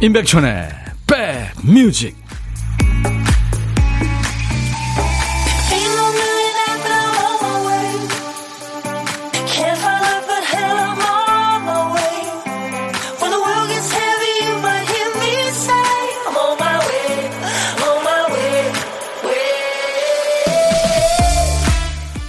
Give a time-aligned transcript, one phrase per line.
[0.00, 0.68] 임백천의
[1.08, 2.16] 백뮤직.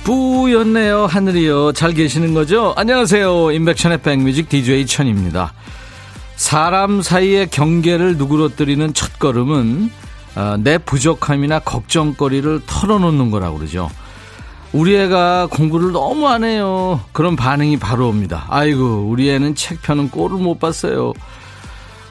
[0.03, 1.73] 뿌였네요 하늘이요.
[1.73, 2.73] 잘 계시는 거죠?
[2.75, 3.51] 안녕하세요.
[3.51, 5.53] 임백천의 백뮤직 DJ 천입니다
[6.49, 9.91] 사람 사이의 경계를 누그러뜨리는 첫걸음은
[10.33, 13.87] 아, 내 부족함이나 걱정거리를 털어놓는 거라고 그러죠.
[14.73, 17.01] 우리 애가 공부를 너무 안 해요.
[17.11, 18.47] 그런 반응이 바로 옵니다.
[18.49, 21.13] 아이고, 우리 애는 책 펴는 꼴을 못 봤어요.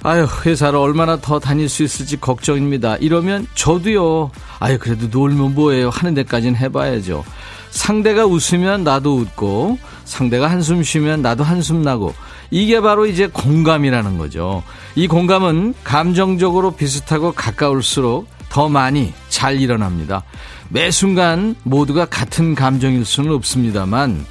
[0.05, 2.95] 아유, 회사를 얼마나 더 다닐 수 있을지 걱정입니다.
[2.99, 4.31] 이러면 저도요.
[4.61, 5.91] 아유, 그래도 놀면 뭐예요.
[5.91, 7.25] 하는 데까지는 해봐야죠.
[7.71, 12.15] 상대가 웃으면 나도 웃고, 상대가 한숨 쉬면 나도 한숨 나고,
[12.51, 14.63] 이게 바로 이제 공감이라는 거죠.
[14.95, 20.23] 이 공감은 감정적으로 비슷하고 가까울수록 더 많이 잘 일어납니다.
[20.71, 24.25] 매 순간 모두가 같은 감정일 수는 없습니다만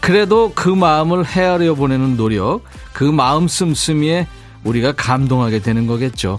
[0.00, 4.26] 그래도 그 마음을 헤아려 보내는 노력, 그 마음 씀씀이에
[4.62, 6.38] 우리가 감동하게 되는 거겠죠.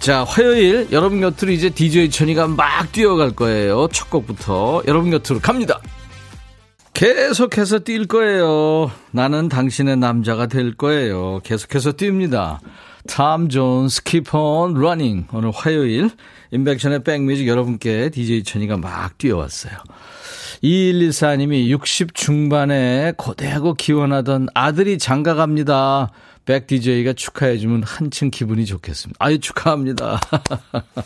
[0.00, 3.88] 자, 화요일 여러분 곁으로 이제 DJ 천이가 막 뛰어갈 거예요.
[3.92, 5.80] 첫 곡부터 여러분 곁으로 갑니다.
[6.94, 8.90] 계속해서 뛸 거예요.
[9.10, 11.40] 나는 당신의 남자가 될 거예요.
[11.44, 12.58] 계속해서 뜁니다.
[13.06, 14.02] 탐 존스
[14.34, 16.10] on Running 오늘 화요일
[16.50, 19.74] 인백션의 백뮤직 여러분께 DJ 천이가 막 뛰어왔어요.
[20.62, 26.10] 2114님이 60 중반에 고대하고 기원하던 아들이 장가 갑니다.
[26.48, 29.18] 백 DJ가 축하해주면 한층 기분이 좋겠습니다.
[29.22, 30.18] 아유 축하합니다.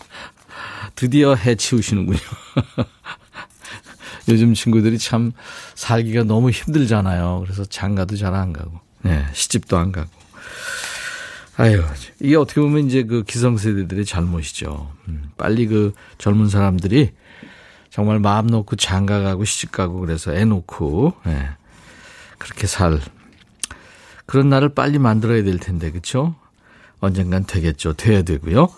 [0.95, 2.21] 드디어 해치우시는군요.
[4.29, 5.33] 요즘 친구들이 참
[5.75, 7.41] 살기가 너무 힘들잖아요.
[7.42, 10.08] 그래서 장가도 잘 안 가고, 네, 시집도 안 가고.
[11.57, 11.83] 아유,
[12.20, 14.92] 이게 어떻게 보면 이제 그 기성세대들의 잘못이죠.
[15.08, 17.11] 음, 빨리 그 젊은 사람들이
[17.91, 21.48] 정말 마음 놓고 장가 가고 시집 가고 그래서 애 놓고, 네,
[22.39, 23.01] 그렇게 살.
[24.27, 26.34] 그런 날을 빨리 만들어야 될 텐데, 그쵸?
[27.00, 27.94] 언젠간 되겠죠.
[27.94, 28.68] 돼야 되고요.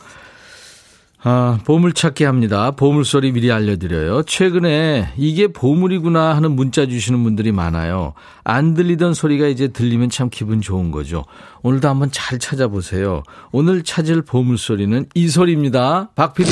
[1.26, 2.70] 아, 보물찾기 합니다.
[2.72, 4.24] 보물소리 미리 알려드려요.
[4.24, 8.12] 최근에 이게 보물이구나 하는 문자 주시는 분들이 많아요.
[8.44, 11.24] 안 들리던 소리가 이제 들리면 참 기분 좋은 거죠.
[11.62, 13.22] 오늘도 한번 잘 찾아보세요.
[13.52, 16.10] 오늘 찾을 보물소리는 이 소리입니다.
[16.14, 16.50] 박 PD?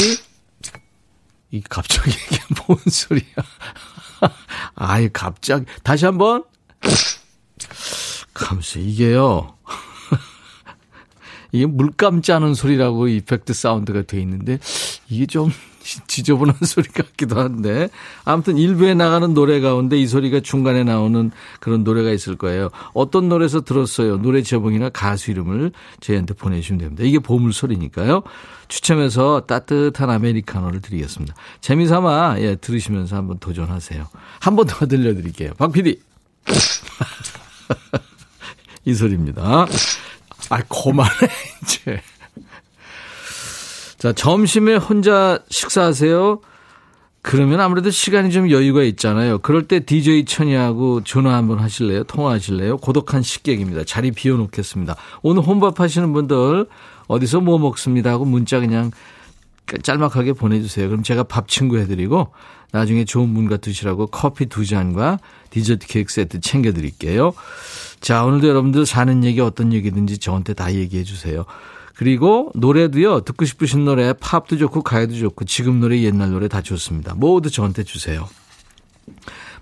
[1.50, 3.26] 이 갑자기 이게 뭔 소리야.
[4.74, 5.66] 아이, 갑자기.
[5.82, 6.44] 다시 한 번.
[8.34, 9.54] 감수, 이게요.
[11.52, 14.58] 이게 물감 짜는 소리라고 이펙트 사운드가 돼 있는데
[15.10, 15.50] 이게 좀
[16.06, 17.88] 지저분한 소리 같기도 한데
[18.24, 22.70] 아무튼 일부에 나가는 노래 가운데 이 소리가 중간에 나오는 그런 노래가 있을 거예요.
[22.94, 24.16] 어떤 노래에서 들었어요?
[24.22, 27.02] 노래 제목이나 가수 이름을 저희한테 보내주시면 됩니다.
[27.04, 28.22] 이게 보물 소리니까요.
[28.68, 31.34] 추첨해서 따뜻한 아메리카노를 드리겠습니다.
[31.60, 34.06] 재미삼아 예, 들으시면서 한번 도전하세요.
[34.40, 35.52] 한 번 더 들려드릴게요.
[35.58, 36.00] 박 PD.
[38.84, 39.66] 이 소리입니다.
[40.50, 41.10] 아, 그만해,
[41.62, 42.00] 이제.
[43.98, 46.40] 자, 점심에 혼자 식사하세요?
[47.22, 49.38] 그러면 아무래도 시간이 좀 여유가 있잖아요.
[49.38, 52.02] 그럴 때 DJ 천이하고 전화 한번 하실래요?
[52.04, 52.78] 통화하실래요?
[52.78, 53.84] 고독한 식객입니다.
[53.84, 54.96] 자리 비워놓겠습니다.
[55.22, 56.66] 오늘 혼밥 하시는 분들
[57.06, 58.90] 어디서 뭐 먹습니다 하고 문자 그냥
[59.82, 60.88] 짤막하게 보내주세요.
[60.88, 62.32] 그럼 제가 밥 친구 해드리고
[62.72, 65.18] 나중에 좋은 문과 드시라고 커피 두 잔과
[65.50, 67.32] 디저트 케이크 세트 챙겨드릴게요.
[68.00, 71.44] 자, 오늘도 여러분들 사는 얘기 어떤 얘기든지 저한테 다 얘기해 주세요.
[71.94, 77.14] 그리고 노래도요, 듣고 싶으신 노래, 팝도 좋고, 가요도 좋고, 지금 노래, 옛날 노래 다 좋습니다.
[77.14, 78.26] 모두 저한테 주세요.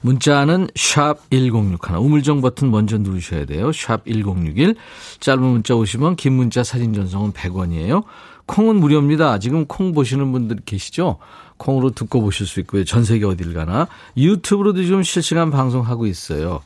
[0.00, 1.96] 문자는 샵 1061.
[1.96, 3.72] 우물정 버튼 먼저 누르셔야 돼요.
[3.72, 4.74] 샵 1061.
[5.20, 8.04] 짧은 문자 오시면 긴 문자 사진 전송은 100원이에요.
[8.50, 9.38] 콩은 무료입니다.
[9.38, 11.18] 지금 콩 보시는 분들 계시죠?
[11.56, 12.84] 콩으로 듣고 보실 수 있고요.
[12.84, 13.86] 전 세계 어딜 가나.
[14.16, 16.60] 유튜브로도 지금 실시간 방송하고 있어요.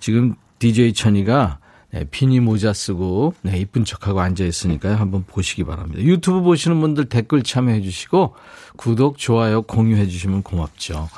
[0.00, 1.58] 지금 DJ 천이가
[1.90, 4.96] 네, 비니 모자 쓰고 네, 이쁜 척하고 앉아 있으니까요.
[4.96, 6.00] 한번 보시기 바랍니다.
[6.02, 8.34] 유튜브 보시는 분들 댓글 참여해 주시고
[8.76, 11.10] 구독, 좋아요, 공유해 주시면 고맙죠.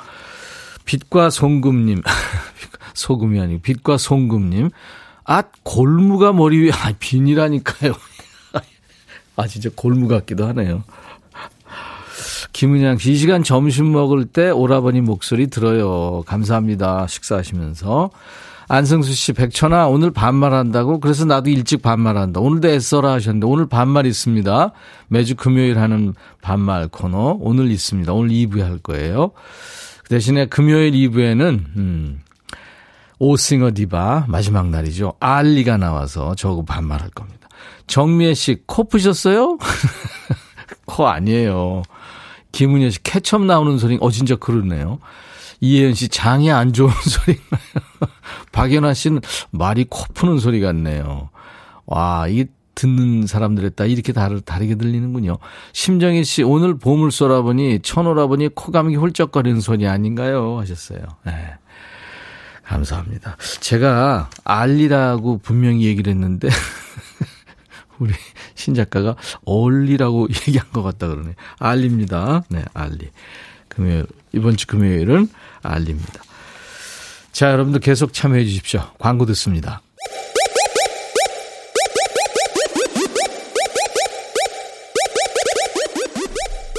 [0.83, 2.01] 빛과 송금님,
[2.93, 4.69] 소금이 아니고 빛과 송금님,
[5.23, 7.93] 아 골무가 머리 위에 아 비니라니까요.
[9.37, 10.83] 아 진짜 골무 같기도 하네요.
[12.51, 16.23] 김은양 씨, 이 시간 점심 먹을 때 오라버니 목소리 들어요.
[16.25, 17.05] 감사합니다.
[17.07, 18.09] 식사하시면서.
[18.69, 20.99] 안승수 씨, 백천아, 오늘 반말한다고?
[20.99, 22.41] 그래서 나도 일찍 반말한다.
[22.41, 24.73] 오늘도 애써라 하셨는데, 오늘 반말 있습니다.
[25.07, 28.11] 매주 금요일 하는 반말 코너, 오늘 있습니다.
[28.11, 29.31] 오늘 2부에 할 거예요.
[30.03, 32.21] 그 대신에 금요일 2부에는, 음,
[33.19, 35.13] 오싱어 디바 마지막 날이죠.
[35.19, 37.46] 알리가 나와서 저거 반말할 겁니다.
[37.87, 39.57] 정미애 씨, 코 푸셨어요?
[40.85, 41.83] 코 아니에요.
[42.51, 44.99] 김은현 씨, 케첩 나오는 소리, 어, 진짜 그러네요.
[45.61, 48.11] 이혜연 씨, 장이 안 좋은 소리 나요.
[48.51, 49.21] 박연아 씨는
[49.51, 51.29] 말이 코 푸는 소리 같네요.
[51.85, 55.37] 와, 이게 듣는 사람들에 따라 이렇게 다르, 다르게 들리는군요.
[55.73, 60.59] 심정희 씨, 오늘 봄을 쏘라보니, 천오라보니 코감기 훌쩍거리는 소리 아닌가요?
[60.59, 60.99] 하셨어요.
[61.25, 61.55] 네.
[62.63, 63.37] 감사합니다.
[63.61, 66.49] 제가 알리라고 분명히 얘기를 했는데,
[67.99, 68.13] 우리
[68.55, 69.15] 신 작가가
[69.45, 71.35] 얼리라고 얘기한 것 같다 그러네.
[71.59, 72.43] 알리입니다.
[72.49, 73.09] 네, 알리.
[73.67, 75.29] 금요일, 이번 주 금요일은
[75.61, 76.23] 알리입니다.
[77.31, 78.81] 자, 여러분들 계속 참여해 주십시오.
[78.97, 79.81] 광고 듣습니다.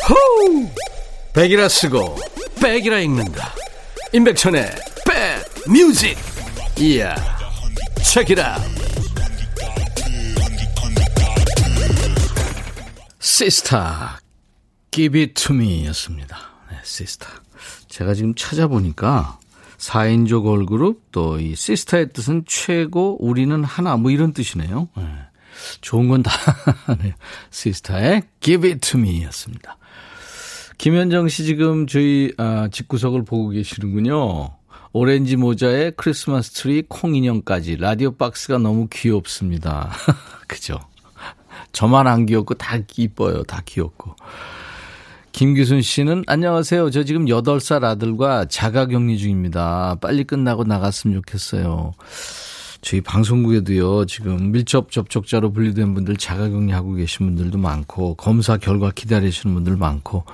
[0.09, 0.69] 호우!
[1.33, 2.17] 백이라 쓰고,
[2.61, 3.55] 백이라 읽는다.
[4.13, 4.71] 임백천의
[5.07, 6.17] 백 뮤직.
[6.79, 7.15] 이야,
[8.03, 8.57] 책이라.
[13.33, 14.21] 시스타,
[14.91, 16.39] give it to me 였습니다.
[16.71, 17.29] 네, 시스타.
[17.87, 19.39] 제가 지금 찾아보니까
[19.77, 24.89] 4인조 걸그룹 또 이 시스타의 뜻은 최고 우리는 하나 뭐 이런 뜻이네요.
[24.97, 25.05] 네.
[25.83, 26.31] 좋은 건 다
[26.87, 27.13] 하네요.
[27.53, 29.77] 시스타의 Give It To Me 였습니다.
[30.79, 34.57] 김현정 씨 지금 저희 아, 집구석을 보고 계시는군요.
[34.93, 39.93] 오렌지 모자에 크리스마스 트리 콩 인형까지 라디오 박스가 너무 귀엽습니다.
[40.49, 40.81] 그죠?
[41.73, 43.43] 저만 안 귀엽고 다 이뻐요.
[43.45, 44.17] 다 귀엽고.
[45.33, 46.91] 김기순 씨는 안녕하세요.
[46.91, 49.97] 저 지금 8살 아들과 자가 격리 중입니다.
[50.01, 51.93] 빨리 끝나고 나갔으면 좋겠어요.
[52.81, 59.55] 저희 방송국에도요, 지금 밀접 접촉자로 분류된 분들 자가 격리하고 계신 분들도 많고, 검사 결과 기다리시는
[59.55, 60.25] 분들 많고,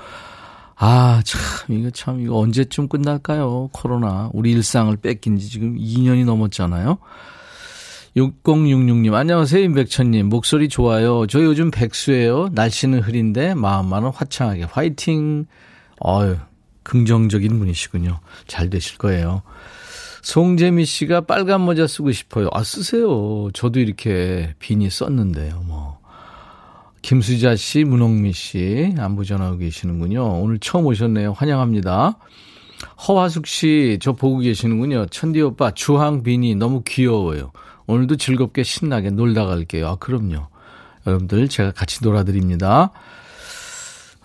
[0.77, 1.41] 아, 참,
[1.77, 3.71] 이거 참, 이거 언제쯤 끝날까요?
[3.73, 4.29] 코로나.
[4.33, 6.99] 우리 일상을 뺏긴 지 지금 2년이 넘었잖아요.
[8.17, 10.29] 6066님, 안녕하세요, 임백천님.
[10.29, 11.27] 목소리 좋아요.
[11.27, 12.49] 저 요즘 백수예요.
[12.53, 14.65] 날씨는 흐린데, 마음만은 화창하게.
[14.71, 15.47] 화이팅!
[15.99, 16.37] 어유
[16.85, 18.21] 긍정적인 분이시군요.
[18.47, 19.43] 잘 되실 거예요.
[20.23, 22.49] 송재미 씨가 빨간 모자 쓰고 싶어요.
[22.53, 23.49] 아, 쓰세요.
[23.53, 25.99] 저도 이렇게 비니 썼는데요, 뭐.
[27.03, 30.41] 김수자 씨, 문홍미 씨, 안부 전하고 계시는군요.
[30.41, 31.33] 오늘 처음 오셨네요.
[31.33, 32.17] 환영합니다.
[33.09, 35.07] 허화숙 씨, 저 보고 계시는군요.
[35.07, 37.51] 천디 오빠, 주황 비니 너무 귀여워요.
[37.87, 39.89] 오늘도 즐겁게 신나게 놀다 갈게요.
[39.89, 40.49] 아, 그럼요.
[41.07, 42.91] 여러분들 제가 같이 놀아드립니다.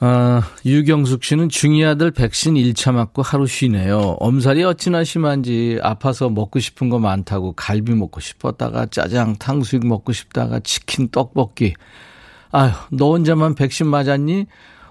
[0.02, 4.16] 아, 유경숙 씨는 중이 아들 백신 1차 맞고 하루 쉬네요.
[4.20, 10.62] 엄살이 어찌나 심한지 아파서 먹고 싶은 거 많다고 갈비 먹고 싶었다가 짜장, 탕수육 먹고 싶다가
[10.62, 11.74] 치킨, 떡볶이.
[12.52, 14.46] 아휴, 너 혼자만 백신 맞았니?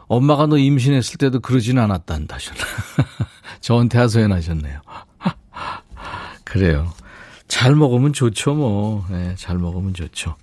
[0.09, 2.37] 엄마가 너 임신했을 때도 그러진 않았단다.
[3.61, 4.81] 저한테 하소연하셨네요.
[6.45, 6.93] 그래요.
[7.49, 9.05] 잘 먹으면 좋죠, 뭐.
[9.11, 10.37] 네, 잘 먹으면 좋죠.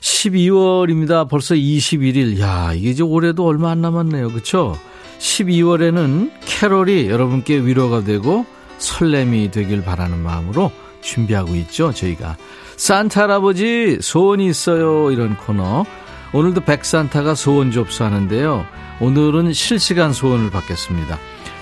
[0.00, 1.28] 12월입니다.
[1.28, 2.38] 벌써 21일.
[2.40, 4.32] 야, 이게 이제 올해도 얼마 안 남았네요.
[4.32, 4.76] 그쵸?
[5.18, 8.44] 12월에는 캐롤이 여러분께 위로가 되고
[8.78, 11.92] 설렘이 되길 바라는 마음으로 준비하고 있죠.
[11.92, 12.36] 저희가.
[12.76, 15.10] 산타 할아버지 소원이 있어요.
[15.12, 15.84] 이런 코너.
[16.32, 18.66] 오늘도 백산타가 소원 접수하는데요.
[19.00, 21.18] 오늘은 실시간 소원을 받겠습니다.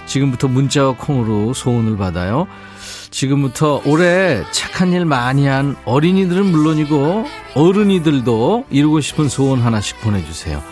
[0.06, 2.46] 지금부터 문자와 콩으로 소원을 받아요.
[3.10, 10.62] 지금부터 올해 착한 일 많이 한 어린이들은 물론이고 어른이들도 이루고 싶은 소원 하나씩 보내주세요.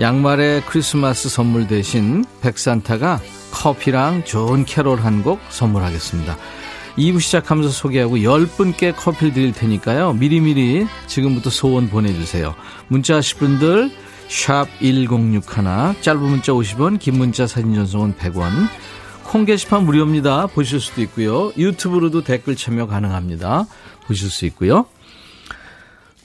[0.00, 6.36] 양말의 크리스마스 선물 대신 백산타가 커피랑 좋은 캐롤 한 곡 선물하겠습니다.
[6.98, 10.12] 2부 시작하면서 소개하고 10분께 커피를 드릴 테니까요.
[10.14, 12.54] 미리미리 지금부터 소원 보내주세요.
[12.88, 13.90] 문자 하실 분들
[14.28, 18.50] 샵 1061, 짧은 문자 50원, 긴 문자 사진 전송은 100원,
[19.28, 20.46] 콩 게시판 무료입니다.
[20.46, 21.52] 보실 수도 있고요.
[21.58, 23.66] 유튜브로도 댓글 참여 가능합니다.
[24.06, 24.86] 보실 수 있고요.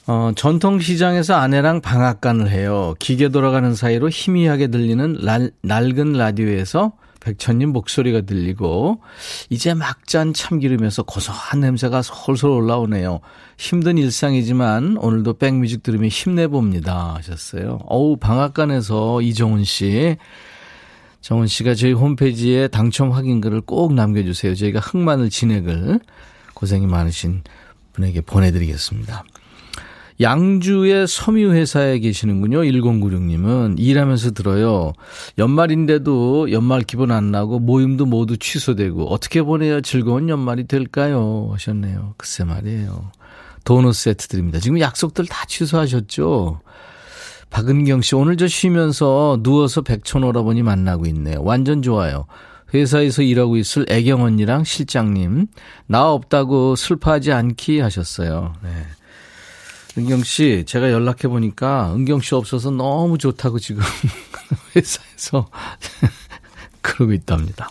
[0.06, 2.94] 어, 전통시장에서 아내랑 방앗간을 해요.
[2.98, 9.00] 기계 돌아가는 사이로 희미하게 들리는 날, 낡은 라디오에서 백천님 목소리가 들리고
[9.50, 13.20] 이제 막 짠 참기름에서 고소한 냄새가 솔솔 올라오네요.
[13.58, 17.80] 힘든 일상이지만 오늘도 백뮤직 들으면 힘내봅니다 하셨어요.
[17.86, 20.16] 어우 방앗간에서 이정훈 씨
[21.24, 24.54] 정은 씨가 저희 홈페이지에 당첨 확인글을 꼭 남겨주세요.
[24.54, 26.00] 저희가 흑마늘 진액을
[26.52, 27.42] 고생이 많으신
[27.94, 29.24] 분에게 보내드리겠습니다.
[30.20, 32.58] 양주의 섬유회사에 계시는군요.
[32.58, 34.92] 1096님은 일하면서 들어요.
[35.38, 41.48] 연말인데도 연말 기분 안 나고 모임도 모두 취소되고 어떻게 보내야 즐거운 연말이 될까요?
[41.52, 42.16] 하셨네요.
[42.18, 43.12] 글쎄 말이에요.
[43.64, 44.58] 도넛 세트 드립니다.
[44.58, 46.60] 지금 약속들 다 취소하셨죠?
[47.54, 51.40] 박은경 씨, 오늘 저 쉬면서 누워서 백촌 오라버니 만나고 있네요.
[51.40, 52.26] 완전 좋아요.
[52.74, 55.46] 회사에서 일하고 있을 애경 언니랑 실장님,
[55.86, 58.54] 나 없다고 슬퍼하지 않기 하셨어요.
[58.60, 58.70] 네.
[59.96, 63.84] 은경 씨, 제가 연락해 보니까 은경 씨 없어서 너무 좋다고 지금
[64.74, 65.48] 회사에서
[66.82, 67.70] 그러고 있답니다.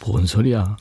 [0.00, 0.78] 뭔 소리야.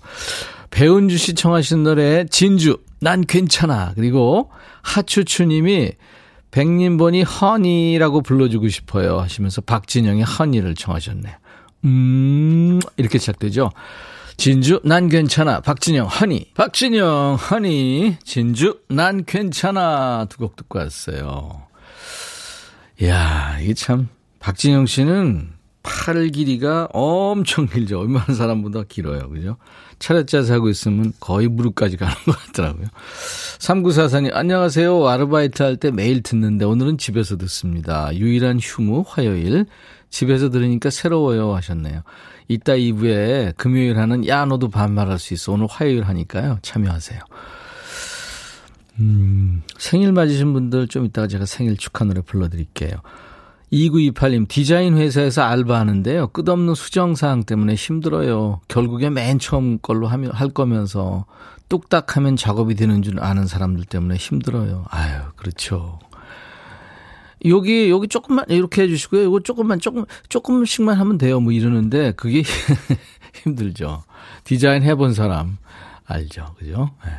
[0.72, 3.92] 배은주 씨 청하신 노래 진주 난 괜찮아.
[3.96, 4.50] 그리고
[4.82, 5.92] 하추추님이
[6.56, 11.34] 백님번이 허니라고 불러주고 싶어요 하시면서 박진영의 허니를 청하셨네요.
[11.84, 13.72] 음 이렇게 시작되죠.
[14.38, 21.64] 진주 난 괜찮아 박진영 허니 박진영 허니 진주 난 괜찮아 두 곡 듣고 왔어요.
[23.02, 24.08] 이야 이게 참
[24.40, 25.50] 박진영 씨는
[25.86, 28.00] 팔 길이가 엄청 길죠.
[28.00, 29.30] 얼마나 사람보다 길어요.
[29.30, 29.58] 그죠?
[30.00, 32.88] 차렷자세 하고 있으면 거의 무릎까지 가는 것 같더라고요.
[33.60, 35.08] 3944님, 안녕하세요.
[35.08, 38.10] 아르바이트 할 때 매일 듣는데 오늘은 집에서 듣습니다.
[38.16, 39.66] 유일한 휴무 화요일.
[40.10, 42.02] 집에서 들으니까 새로워요 하셨네요.
[42.48, 45.52] 이따 2부에 금요일 하는 야, 너도 반말할 수 있어.
[45.52, 46.60] 오늘 화요일 하니까요.
[46.62, 47.20] 참여하세요.
[49.00, 52.92] 음, 생일 맞으신 분들 좀 이따가 제가 생일 축하 노래 불러드릴게요.
[53.76, 56.28] 2928님, 디자인 회사에서 알바하는데요.
[56.28, 58.62] 끝없는 수정사항 때문에 힘들어요.
[58.68, 61.26] 결국에 맨 처음 걸로 하면, 할 거면서
[61.68, 64.86] 뚝딱 하면 작업이 되는 줄 아는 사람들 때문에 힘들어요.
[64.90, 66.00] 아유, 그렇죠.
[67.46, 69.24] 여기, 여기 조금만 이렇게 해주시고요.
[69.24, 71.40] 이거 조금만, 조금, 조금씩만 하면 돼요.
[71.40, 72.44] 뭐 이러는데 그게
[73.44, 74.04] 힘들죠.
[74.46, 75.58] 디자인 해본 사람
[76.06, 76.56] 알죠.
[76.58, 76.92] 그죠?
[77.06, 77.12] 네.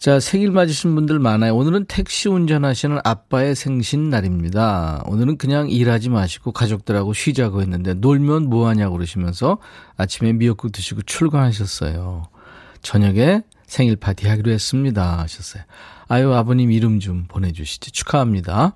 [0.00, 1.54] 자, 생일 맞으신 분들 많아요.
[1.54, 5.02] 오늘은 택시 운전하시는 아빠의 생신 날입니다.
[5.04, 9.58] 오늘은 그냥 일하지 마시고 가족들하고 쉬자고 했는데 놀면 뭐하냐고 그러시면서
[9.98, 12.22] 아침에 미역국 드시고 출근하셨어요.
[12.80, 15.18] 저녁에 생일 파티 하기로 했습니다.
[15.18, 15.64] 하셨어요.
[16.08, 17.90] 아유, 아버님 이름 좀 보내주시죠.
[17.90, 18.72] 축하합니다.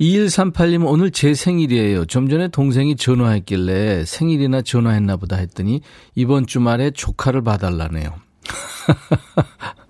[0.00, 2.06] 2138님 오늘 제 생일이에요.
[2.06, 5.82] 좀 전에 동생이 전화했길래 생일이나 전화했나 보다 했더니
[6.16, 8.12] 이번 주말에 조카를 봐달라네요.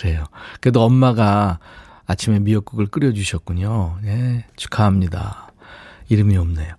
[0.00, 0.24] 그래요.
[0.60, 1.58] 그래도 엄마가
[2.06, 3.98] 아침에 미역국을 끓여주셨군요.
[4.02, 5.52] 네, 축하합니다.
[6.08, 6.74] 이름이 없네요.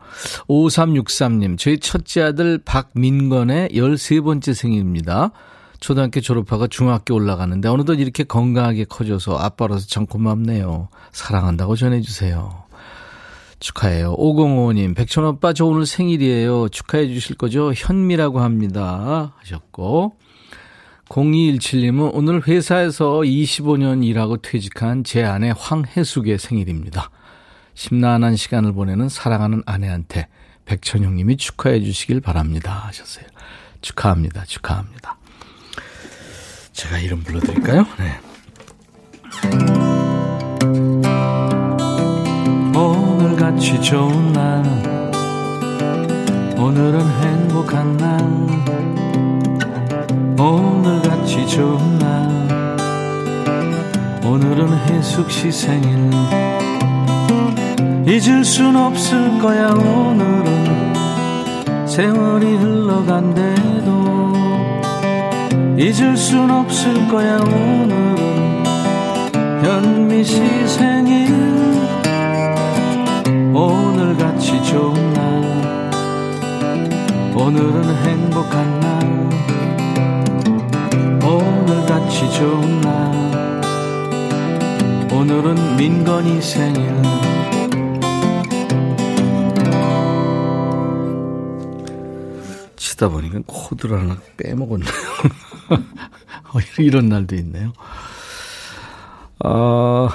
[0.49, 5.31] 5363님, 저희 첫째 아들 박민건의 13번째 생일입니다.
[5.79, 10.89] 초등학교 졸업하고 중학교 올라가는데 어느덧 이렇게 건강하게 커져서 아빠로서 참 고맙네요.
[11.11, 12.63] 사랑한다고 전해주세요.
[13.59, 14.15] 축하해요.
[14.17, 16.69] 5055님, 백천오빠 저 오늘 생일이에요.
[16.69, 17.71] 축하해 주실 거죠?
[17.73, 19.33] 현미라고 합니다.
[19.37, 20.15] 하셨고.
[21.11, 27.09] 0217님은 오늘 회사에서 25년 일하고 퇴직한 제 아내 황혜숙의 생일입니다.
[27.73, 30.27] 심란한 시간을 보내는 사랑하는 아내한테
[30.65, 32.83] 백천영 님이 축하해 주시길 바랍니다.
[32.87, 33.25] 하셨어요.
[33.81, 34.45] 축하합니다.
[34.45, 35.17] 축하합니다.
[36.71, 37.85] 제가 이름 불러드릴까요?
[37.99, 38.19] 네.
[42.73, 44.63] 오늘 같이 좋은 날
[46.57, 48.21] 오늘은 행복한 날
[50.41, 52.27] 오늘같이 좋은 날.
[54.25, 56.09] 오늘은 혜숙씨 생일.
[58.07, 60.95] 잊을 순 없을 거야 오늘은.
[61.85, 63.91] 세월이 흘러간대도.
[65.77, 68.63] 잊을 순 없을 거야 오늘은.
[69.63, 71.29] 현미 씨 생일.
[73.53, 75.21] 오늘같이 좋은 날.
[77.35, 79.20] 오늘은 행복한 날
[82.21, 83.61] 오늘같이 좋은 날
[85.11, 87.01] 오늘은 민건이 생일.
[92.75, 94.89] 치다 보니까 코드를 하나 빼먹었네요.
[96.53, 97.73] 어, 이런 날도 있네요.
[99.43, 100.09] 어,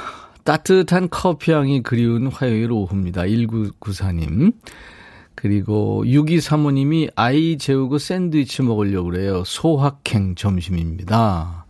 [0.45, 3.23] 따뜻한 커피향이 그리운 화요일 오후입니다.
[3.23, 4.55] 1994님.
[5.35, 9.43] 그리고 6235님이 아이 재우고 샌드위치 먹으려고 그래요.
[9.45, 11.66] 소확행 점심입니다.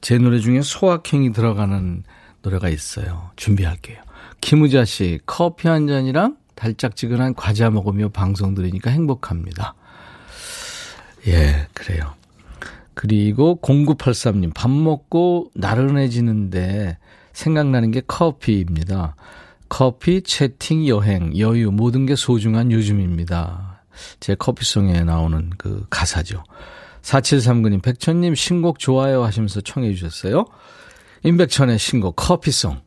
[0.00, 2.04] 제 노래 중에 소확행이 들어가는
[2.42, 3.30] 노래가 있어요.
[3.36, 4.02] 준비할게요.
[4.40, 9.74] 김우자 씨, 커피 한 잔이랑 달짝지근한 과자 먹으며 방송 들으니까 행복합니다.
[11.26, 12.14] 예, 그래요.
[12.94, 16.98] 그리고 0983님, 밥 먹고 나른해지는데
[17.32, 19.16] 생각나는 게 커피입니다.
[19.68, 23.82] 커피, 채팅, 여행, 여유, 모든 게 소중한 요즘입니다.
[24.18, 26.42] 제 커피송에 나오는 그 가사죠.
[27.02, 30.44] 4739님, 백천님 신곡 좋아요 하시면서 청해 주셨어요.
[31.22, 32.80] 임백천의 신곡 커피송.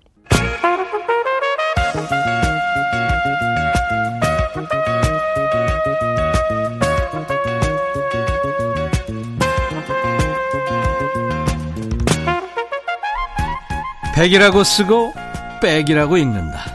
[14.15, 15.13] 백이라고 쓰고
[15.61, 16.65] 백이라고 읽는다.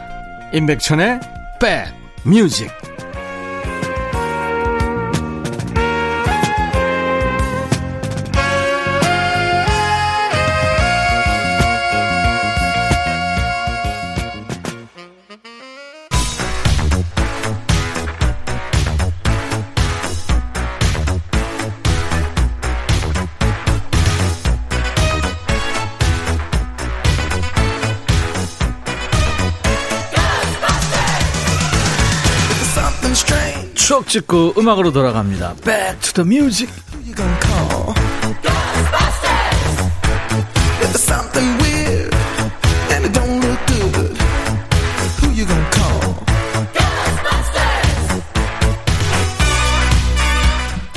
[0.53, 1.19] 임백천의
[1.61, 1.87] 백
[2.23, 2.69] 뮤직
[33.99, 35.55] 추억 찍고 음악으로 돌아갑니다.
[35.65, 36.73] Back to the music.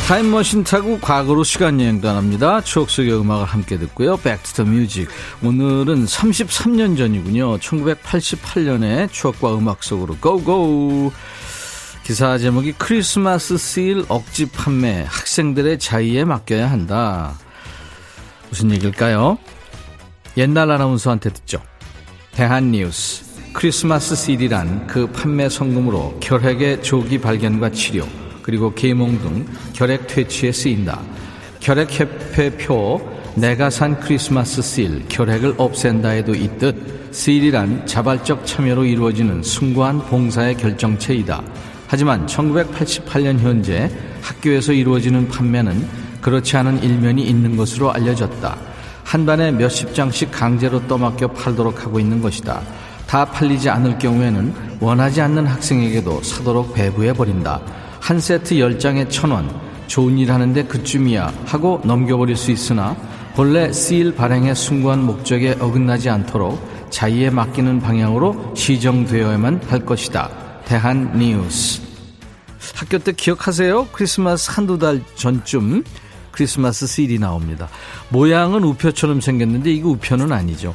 [0.07, 2.61] 타임머신 타고 과거로 시간 여행 떠납니다.
[2.61, 4.19] 추억 속의 음악을 함께 듣고요.
[4.19, 5.09] Back to the music.
[5.43, 7.59] 오늘은 33년 전이군요.
[7.59, 11.13] 1988년에 추억과 음악 속으로 go go.
[12.03, 17.39] 기사 제목이 크리스마스 세일 억지 판매 학생들의 자의에 맡겨야 한다.
[18.49, 19.39] 무슨 얘기일까요?
[20.37, 21.63] 옛날 아나운서한테 듣죠.
[22.33, 23.25] 대한뉴스.
[23.53, 28.09] 크리스마스 세일이란 그 판매 성금으로 결핵의 조기 발견과 치료,
[28.43, 31.01] 그리고 계몽 등 결핵 퇴치에 쓰인다.
[31.61, 41.43] 결핵협회표 내가 산 크리스마스 실 결핵을 없앤다에도 있듯 실이란 자발적 참여로 이루어지는 숭고한 봉사의 결정체이다.
[41.93, 43.91] 하지만 1988년 현재
[44.23, 45.87] 학교에서 이루어지는 판매는
[46.23, 48.57] 그렇지 않은 일면이 있는 것으로 알려졌다.
[49.05, 52.63] 한 단에 몇십 장씩 강제로 떠맡겨 팔도록 하고 있는 것이다.
[53.07, 57.61] 다 팔리지 않을 경우에는 원하지 않는 학생에게도 사도록 배부해버린다.
[58.01, 59.55] 한 세트 10장에 천원
[59.87, 62.97] 좋은 일 하는데 그쯤이야 하고 넘겨버릴 수 있으나
[63.37, 70.42] 본래 시일 발행의 숭고한 목적에 어긋나지 않도록 자의에 맡기는 방향으로 시정되어야만 할 것이다.
[70.65, 71.81] 대한 뉴스.
[72.75, 73.89] 학교 때 기억하세요?
[73.93, 75.85] 크리스마스 한두 달 전쯤
[76.31, 77.69] 크리스마스 시일이 나옵니다.
[78.09, 80.75] 모양은 우표처럼 생겼는데 이거 우표는 아니죠.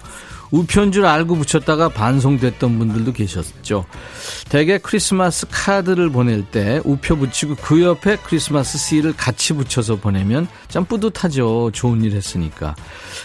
[0.52, 3.86] 우편 줄 알고 붙였다가 반송됐던 분들도 계셨죠.
[4.50, 10.86] 대개 크리스마스 카드를 보낼 때 우표 붙이고 그 옆에 크리스마스 시일을 같이 붙여서 보내면 참
[10.86, 11.71] 뿌듯하죠.
[11.73, 12.76] 좋은 일 했으니까.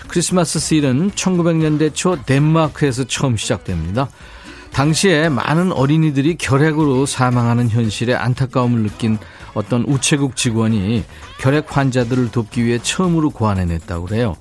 [0.08, 4.08] 크리스마스 시일은 1900년대 초 덴마크에서 처음 시작됩니다.
[4.72, 9.18] 당시에 많은 어린이들이 결핵으로 사망하는 현실에 안타까움을 느낀
[9.54, 11.04] 어떤 우체국 직원이
[11.38, 14.34] 결핵 환자들을 돕기 위해 처음으로 고안해냈다고 그래요.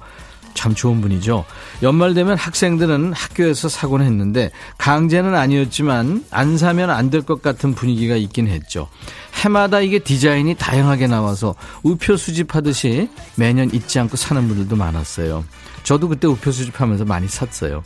[0.53, 1.45] 참 좋은 분이죠.
[1.81, 8.15] 연말 되면 학생들은 학교에서 사곤 했는데 강제는 아니었지만 안 사면 안 될 것 같은 분위기가
[8.15, 8.89] 있긴 했죠.
[9.43, 15.43] 해마다 이게 디자인이 다양하게 나와서 우표 수집하듯이 매년 잊지 않고 사는 분들도 많았어요.
[15.83, 17.83] 저도 그때 우표 수집하면서 많이 샀어요.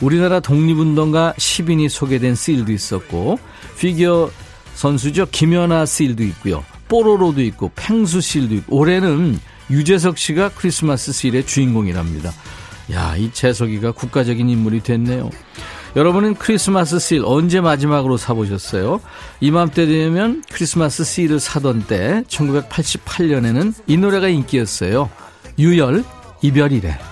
[0.00, 3.38] 우리나라 독립운동가 10인이 소개된 시일도 있었고
[3.78, 4.30] 피겨
[4.74, 5.26] 선수죠.
[5.30, 6.64] 김연아 시일도 있고요.
[6.88, 9.38] 뽀로로도 있고 팽수 시일도 있고 올해는
[9.70, 12.32] 유재석 씨가 크리스마스 시일의 주인공이랍니다.
[12.92, 15.30] 야, 이 재석이가 국가적인 인물이 됐네요.
[15.94, 19.00] 여러분은 크리스마스 실 언제 마지막으로 사보셨어요?
[19.40, 25.10] 이맘때 되면 크리스마스 실을 사던 때 1988년에는 이 노래가 인기였어요.
[25.58, 26.04] 유열
[26.40, 27.11] 이별이래.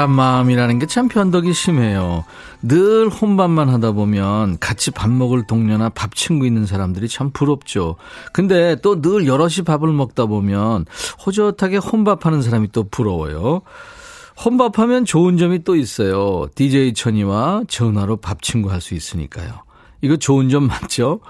[0.00, 2.24] 사람 마음이라는 게 참 변덕이 심해요.
[2.62, 7.96] 늘 혼밥만 하다 보면 같이 밥 먹을 동료나 밥 친구 있는 사람들이 참 부럽죠.
[8.32, 10.86] 근데 또 늘 여럿이 밥을 먹다 보면
[11.26, 13.60] 호젓하게 혼밥하는 사람이 또 부러워요.
[14.42, 16.48] 혼밥하면 좋은 점이 또 있어요.
[16.54, 19.64] DJ 천이와 전화로 밥 친구 할 수 있으니까요.
[20.00, 21.20] 이거 좋은 점 맞죠?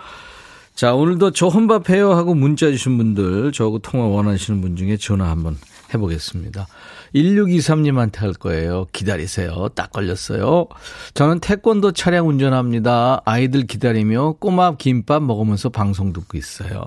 [0.77, 5.59] 자, 오늘도 저 혼밥해요 하고 문자 주신 분들, 저하고 통화 원하시는 분 중에 전화 한번
[5.93, 6.69] 해보겠습니다.
[7.15, 8.87] 1623님한테 할 거예요.
[8.93, 9.69] 기다리세요.
[9.75, 10.67] 딱 걸렸어요.
[11.15, 13.23] 저는 태권도 차량 운전합니다.
[13.25, 16.81] 아이들 기다리며 꼬마 김밥 먹으면서 방송 듣고 있어요.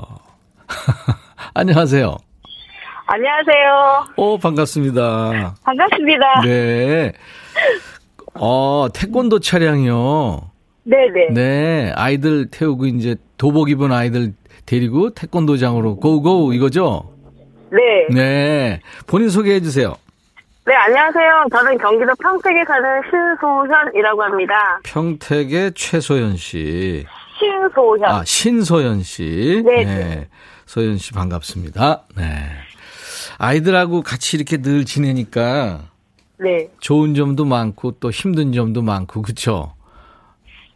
[1.54, 2.18] 안녕하세요.
[3.06, 4.06] 안녕하세요.
[4.16, 5.56] 오, 반갑습니다.
[5.64, 6.42] 반갑습니다.
[6.46, 7.12] 네.
[8.36, 10.50] 어, 태권도 차량이요.
[10.86, 11.34] 네네.
[11.34, 11.92] 네.
[11.96, 14.34] 아이들 태우고 이제 도복 입은 아이들
[14.66, 17.10] 데리고 태권도장으로 고고 이거죠?
[17.72, 18.14] 네.
[18.14, 18.80] 네.
[19.08, 19.96] 본인 소개해 주세요.
[20.66, 21.46] 네, 안녕하세요.
[21.52, 24.80] 저는 경기도 평택에 사는 신소현이라고 합니다.
[24.86, 27.06] 평택의 최소연 씨.
[27.38, 28.06] 신소현.
[28.06, 29.62] 아, 신소연 씨.
[29.66, 29.84] 네.
[29.84, 30.28] 네.
[30.66, 32.04] 소연 씨 반갑습니다.
[32.16, 32.24] 네.
[33.40, 35.82] 아이들하고 같이 이렇게 늘 지내니까
[36.40, 36.70] 네.
[36.80, 39.74] 좋은 점도 많고 또 힘든 점도 많고 그쵸?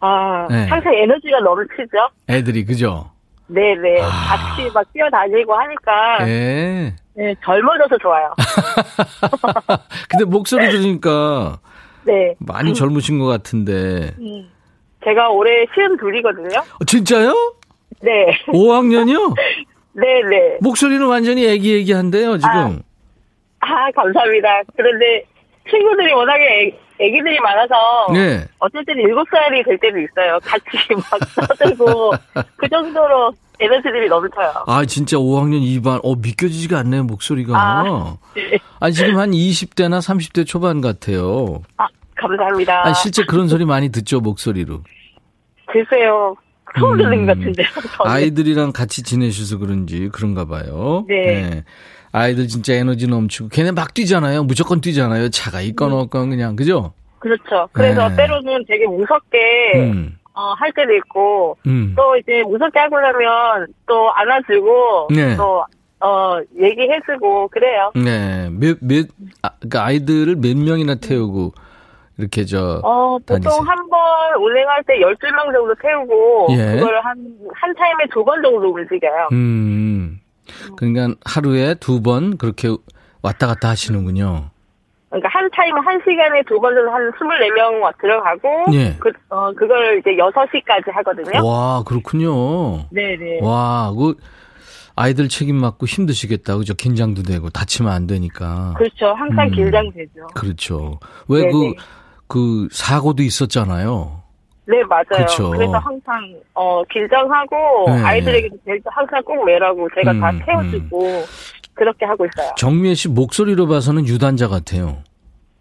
[0.02, 0.68] 아, 네.
[0.68, 1.98] 항상 에너지가 넘치죠?
[2.30, 3.12] 애들이 그죠?
[3.48, 4.02] 네네.
[4.02, 4.08] 아.
[4.08, 6.26] 같이 막 뛰어다니고 하니까.
[6.26, 6.96] 네.
[7.16, 8.34] 네, 젊어져서 좋아요.
[10.10, 11.60] 근데 목소리 들으니까
[12.06, 12.36] 네.
[12.40, 14.14] 많이 젊으신 것 같은데.
[14.20, 14.50] 음.
[15.04, 16.60] 제가 올해 시험 둘이거든요.
[16.60, 17.34] 어, 진짜요?
[18.02, 18.38] 네.
[18.48, 19.34] 5학년이요?
[19.94, 20.58] 네네.
[20.62, 22.82] 목소리는 완전히 애기애기한데요, 지금.
[23.60, 24.62] 아, 감사합니다.
[24.76, 25.24] 그런데
[25.70, 28.46] 친구들이 워낙에 애, 애기들이 많아서 네.
[28.60, 30.40] 어쩔 때는 7살이 될 때도 있어요.
[30.44, 32.12] 같이 막 떠들고
[32.58, 34.66] 그 정도로 에너지들이 넘쳐요.
[34.68, 36.00] 아, 진짜 5학년 2반.
[36.04, 37.58] 어, 믿겨지지가 않네요, 목소리가.
[37.58, 38.60] 아, 네.
[38.80, 41.64] 아니, 지금 한 20대나 30대 초반 같아요.
[41.78, 42.86] 아, 감사합니다.
[42.86, 44.82] 아니, 실제 그런 소리 많이 듣죠, 목소리로.
[45.66, 46.36] 글쎄요.
[46.78, 47.26] 처음 듣는 음.
[47.26, 47.68] 것 같은데요.
[47.98, 48.12] 저는.
[48.12, 51.06] 아이들이랑 같이 지내셔서 그런지 그런가 봐요.
[51.08, 51.64] 네.
[52.12, 54.44] 아이들 진짜 에너지 넘치고 걔네 막 뛰잖아요.
[54.44, 55.30] 무조건 뛰잖아요.
[55.30, 56.94] 차가 있건 없건 그냥 그죠?
[57.20, 57.68] 그렇죠.
[57.74, 58.16] 그래서 네.
[58.16, 59.38] 때로는 되게 무섭게
[59.76, 60.18] 음.
[60.34, 61.94] 어, 할 때도 있고 음.
[61.98, 65.36] 또 이제 무섭게 하고 나면 또 안아주고 네.
[65.36, 65.66] 또
[66.00, 67.92] 어, 얘기해주고 그래요.
[67.96, 68.50] 네.
[68.52, 69.08] 몇, 몇,
[69.42, 71.54] 아, 그러니까 아이들을 몇 명이나 태우고
[72.20, 73.18] 이렇게 저 어?
[73.26, 74.00] 보통 한 번
[74.42, 76.76] 운행할 때 12명 정도 태우고 예.
[76.76, 77.16] 그걸 한,
[77.54, 79.30] 한 타임에 두 번 정도 움직여요.
[79.32, 80.20] 음.
[80.78, 82.70] 그러니까 하루에 두 번 그렇게
[83.22, 84.50] 왔다 갔다 하시는군요.
[85.10, 88.96] 그러니까 한 타임에 한 시간에 두번 정도 한 24명 들어가고 예.
[89.00, 91.46] 그, 어, 그걸 이제 6시까지 하거든요.
[91.46, 92.80] 와, 그렇군요.
[92.92, 93.40] 네 네.
[93.42, 94.16] 와, 그
[94.96, 96.58] 아이들 책임 맡고 힘드시겠다.
[96.58, 96.74] 그죠?
[96.74, 98.74] 긴장도 되고 다치면 안 되니까.
[98.78, 99.14] 그렇죠.
[99.14, 99.52] 항상 음.
[99.52, 100.28] 긴장되죠.
[100.36, 101.00] 그렇죠.
[101.30, 101.74] 왜 그, 네네.
[102.28, 104.24] 그, 사고도 있었잖아요.
[104.68, 105.26] 네, 맞아요.
[105.26, 105.50] 그쵸.
[105.52, 108.04] 그래서 항상, 어, 긴장하고, 네.
[108.04, 111.24] 아이들에게도 항상 꼭 매라고 제가 다 음, 태워주고,
[111.74, 112.54] 그렇게 하고 있어요.
[112.58, 114.98] 정미애 씨 목소리로 봐서는 유단자 같아요.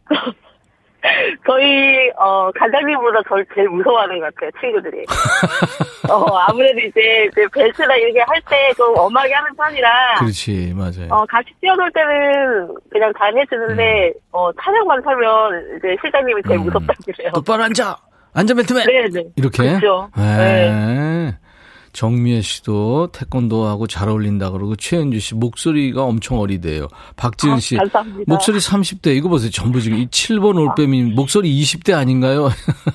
[1.47, 5.05] 저희, 어, 관장님보다 저를 제일 무서워하는 것 같아요, 친구들이.
[6.11, 11.07] 어, 아무래도 이제, 이제 벨트나 이렇게 할 때 좀 엄하게 하는 편이라, 그렇지, 맞아요.
[11.11, 16.65] 어, 같이 뛰어놀 때는 그냥 잘 해주는데, 어, 차량만 타면 이제 실장님이 제일 음.
[16.65, 17.31] 무섭다고 그래요.
[17.35, 17.97] 똑바로 앉아!
[18.37, 18.87] 앉아, 벨트맨!
[18.87, 19.29] 네네.
[19.37, 19.63] 이렇게?
[19.63, 20.11] 그렇죠.
[20.15, 21.35] 네.
[21.95, 26.89] 정미애 씨도 태권도하고 잘 어울린다 그러고 최현주 씨 목소리가 엄청 어리대요.
[27.17, 27.85] 박지은 씨 아.
[28.27, 29.51] 목소리 30대 이거 보세요.
[29.51, 32.51] 전부 지금 이 7번 올빼미 목소리 20대 아닌가요?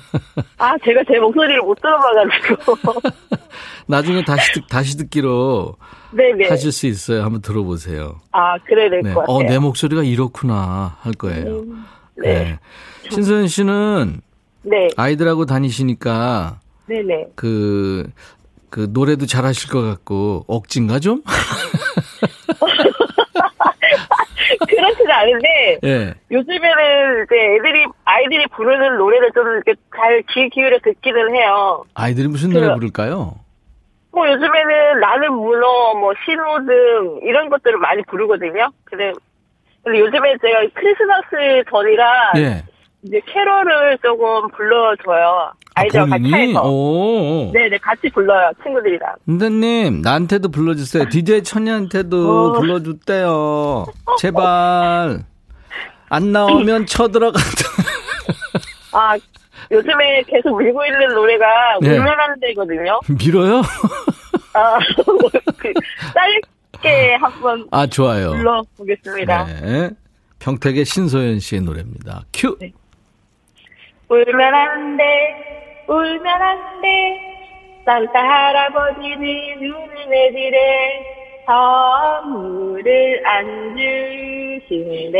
[0.58, 2.76] 아, 제가 제 목소리를 못 들어봐가지고.
[3.88, 5.74] 나중에 다시 듣, 다시 듣기로
[6.12, 6.48] 네네.
[6.48, 7.24] 하실 수 있어요.
[7.24, 8.20] 한번 들어보세요.
[8.30, 9.14] 아, 그래야 될것 네.
[9.14, 9.36] 같아요.
[9.36, 11.64] 어, 내 목소리가 이렇구나 할 거예요.
[12.18, 12.60] 네.
[13.10, 14.20] 신소연 씨는
[14.62, 14.88] 네.
[14.96, 17.28] 아이들하고 다니시니까 네네.
[17.34, 18.08] 그,
[18.70, 21.22] 그 노래도 잘 하실 것 같고 억진가 좀?
[24.68, 26.14] 그렇지는 않은데, 예.
[26.30, 31.84] 요즘에는 이제 애들이, 아이들이 부르는 노래를 좀 이렇게 잘귀 기울여 듣기는 해요.
[31.94, 32.74] 아이들이 무슨 노래 그래요.
[32.74, 33.34] 부를까요?
[34.12, 38.70] 뭐 요즘에는 나는 문어, 뭐 신호등, 이런 것들을 많이 부르거든요.
[38.84, 39.12] 근데,
[39.82, 42.64] 근데 요즘에 제가 크리스마스 전이라, 예.
[43.04, 45.52] 이제 캐롤을 조금 불러줘요.
[45.74, 46.48] 아이들과 같이 본인이?
[46.50, 46.62] 해서.
[46.64, 47.50] 오.
[47.52, 49.14] 네네, 같이 불러요, 친구들이랑.
[49.26, 51.08] 선생님, 나한테도 불러주세요.
[51.10, 52.52] DJ 천이한테도 어.
[52.60, 53.86] 불러줬대요.
[54.18, 55.24] 제발.
[56.10, 57.40] 안 나오면 쳐들어간다.
[58.92, 59.16] 아,
[59.70, 61.46] 요즘에 계속 밀고 있는 노래가
[61.80, 61.96] 네.
[61.98, 63.00] 울면하는 데거든요.
[63.18, 63.62] 밀어요?
[64.54, 64.78] 아,
[65.58, 65.72] 그,
[66.14, 68.32] 짧게 한번 아, 좋아요.
[68.32, 69.44] 불러보겠습니다.
[69.46, 69.90] 네.
[70.38, 72.24] 평택의 신소연 씨의 노래입니다.
[72.32, 72.56] 큐!
[72.60, 72.72] 네.
[74.12, 77.82] 울면 안 돼, 울면 안 돼.
[77.86, 79.18] 산타 할아버지는
[79.58, 81.42] 눈을 내리래.
[81.46, 83.74] 선물을 안
[84.68, 85.18] 주신대.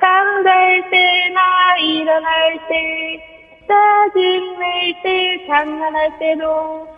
[0.00, 3.22] 잠잘 때나 일어날 때,
[3.68, 6.88] 짜증낼 때, 장난할 때도,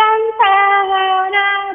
[0.00, 0.44] 산타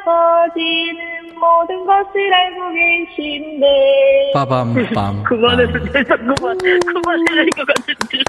[0.04, 1.00] 할아버지는
[1.38, 4.32] 모든 것을 알고 계신데.
[4.34, 5.22] 빠밤빰.
[5.24, 6.58] 그만해도 되죠, 그만.
[6.58, 8.24] 그만해야 될것 같은데.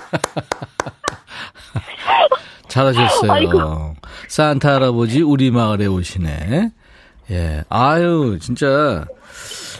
[2.67, 3.31] 잘하셨어요.
[3.31, 3.95] 아이고.
[4.27, 6.69] 산타 할아버지 우리 마을에 오시네.
[7.31, 7.63] 예.
[7.69, 9.05] 아유, 진짜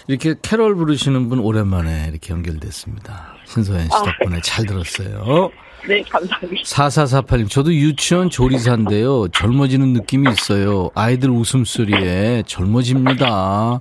[0.08, 3.36] 이렇게 캐롤 부르시는 분 오랜만에 이렇게 연결됐습니다.
[3.46, 4.04] 신소연 씨 아.
[4.04, 5.52] 덕분에 잘 들었어요.
[5.88, 6.64] 네, 감사합니다.
[6.64, 9.30] 4448님, 저도 유치원 조리사인데요.
[9.30, 10.90] 젊어지는 느낌이 있어요.
[10.96, 13.80] 아이들 웃음소리에 젊어집니다.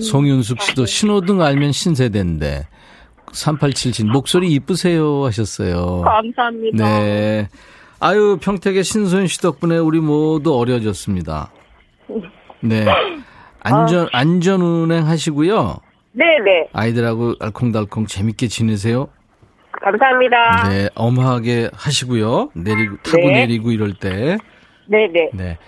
[0.00, 2.68] 송윤숙 씨도 신호등 알면 신세대인데.
[3.32, 6.02] 3877, 목소리 이쁘세요 하셨어요.
[6.02, 6.84] 감사합니다.
[7.00, 7.48] 네.
[7.98, 11.50] 아유, 평택의 신소연 씨 덕분에 우리 모두 어려졌습니다.
[12.60, 12.86] 네.
[13.60, 15.78] 안전, 안전 운행 하시고요.
[16.12, 16.68] 네네.
[16.72, 19.08] 아이들하고 알콩달콩 재밌게 지내세요.
[19.82, 20.68] 감사합니다.
[20.68, 20.88] 네.
[20.94, 22.50] 엄하게 하시고요.
[22.54, 23.32] 내리고, 타고 네.
[23.40, 24.38] 내리고 이럴 때.
[24.86, 25.30] 네 네.
[25.32, 25.58] 네.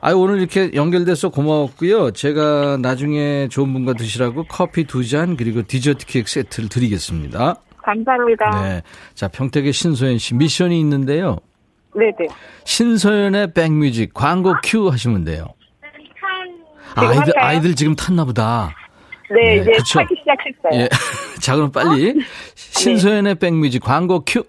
[0.00, 2.10] 아유, 오늘 이렇게 연결돼서 고마웠고요.
[2.10, 7.56] 제가 나중에 좋은 분과 드시라고 커피 두 잔, 그리고 디저트 케이크 세트를 드리겠습니다.
[7.82, 8.62] 감사합니다.
[8.62, 8.82] 네.
[9.14, 11.38] 자, 평택의 신소연 씨 미션이 있는데요.
[11.94, 12.26] 네 네.
[12.64, 15.46] 신소연의 백뮤직 광고 큐 하시면 돼요.
[16.94, 17.32] 아이들?
[17.38, 18.74] 아이들 지금 탔나 보다.
[19.30, 19.98] 네, 네, 이제 그쵸.
[19.98, 20.82] 타기 시작했어요.
[20.82, 20.88] 예.
[21.42, 22.14] 자, 그럼 빨리
[22.54, 24.44] 신소연의 백뮤직 광고 큐.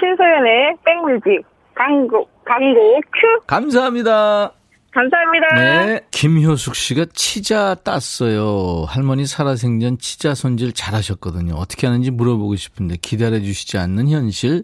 [0.00, 4.54] 신소연의 백뮤직 광고 광고 큐 감사합니다.
[4.94, 5.54] 감사합니다.
[5.56, 6.00] 네.
[6.10, 8.86] 김효숙 씨가 치자 땄어요.
[8.88, 11.54] 할머니 살아생전 치자 손질 잘하셨거든요.
[11.56, 14.62] 어떻게 하는지 물어보고 싶은데 기다려 주시지 않는 현실.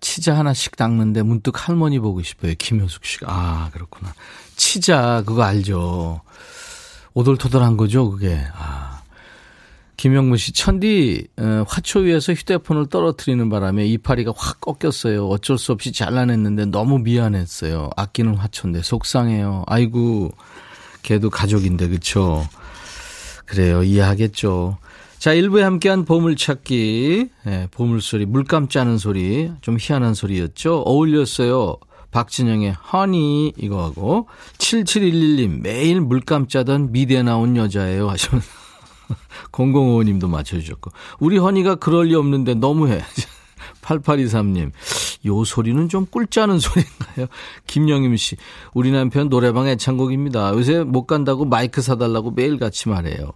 [0.00, 2.54] 치자 하나씩 닦는데 문득 할머니 보고 싶어요.
[2.58, 3.26] 김효숙 씨가.
[3.30, 4.14] 아, 그렇구나.
[4.56, 6.22] 치자, 그거 알죠.
[7.12, 8.38] 오돌토돌한 거죠, 그게.
[8.54, 8.89] 아.
[10.00, 15.28] 김영무 씨, 천디, 어, 화초 위에서 휴대폰을 떨어뜨리는 바람에 이파리가 확 꺾였어요.
[15.28, 17.90] 어쩔 수 없이 잘라냈는데 너무 미안했어요.
[17.98, 19.64] 아끼는 화초인데 속상해요.
[19.66, 20.30] 아이고,
[21.02, 22.48] 걔도 가족인데, 그쵸?
[23.44, 23.82] 그래요.
[23.82, 24.78] 이해하겠죠.
[25.18, 30.80] 자, 1부에 함께한 보물찾기, 예, 보물소리, 물감 짜는 소리, 좀 희한한 소리였죠.
[30.86, 31.76] 어울렸어요.
[32.10, 38.42] 박진영의 허니 이거하고 7711님 매일 물감 짜던 미대 나온 여자예요 하시면
[39.52, 43.02] 0055님도 맞춰주셨고 우리 허니가 그럴 리 없는데 너무해
[43.82, 44.72] 8823님
[45.26, 47.26] 요 소리는 좀 꿀짜는 소리인가요
[47.66, 48.36] 김영임 씨
[48.74, 53.32] 우리 남편 노래방 애창곡입니다 요새 못 간다고 마이크 사달라고 매일 같이 말해요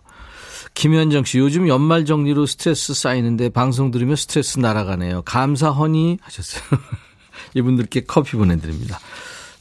[0.74, 5.22] 김현정 씨, 요즘 연말 정리로 스트레스 쌓이는데 방송 들으면 스트레스 날아가네요.
[5.22, 6.64] 감사 허니 하셨어요.
[7.54, 8.98] 이분들께 커피 보내드립니다.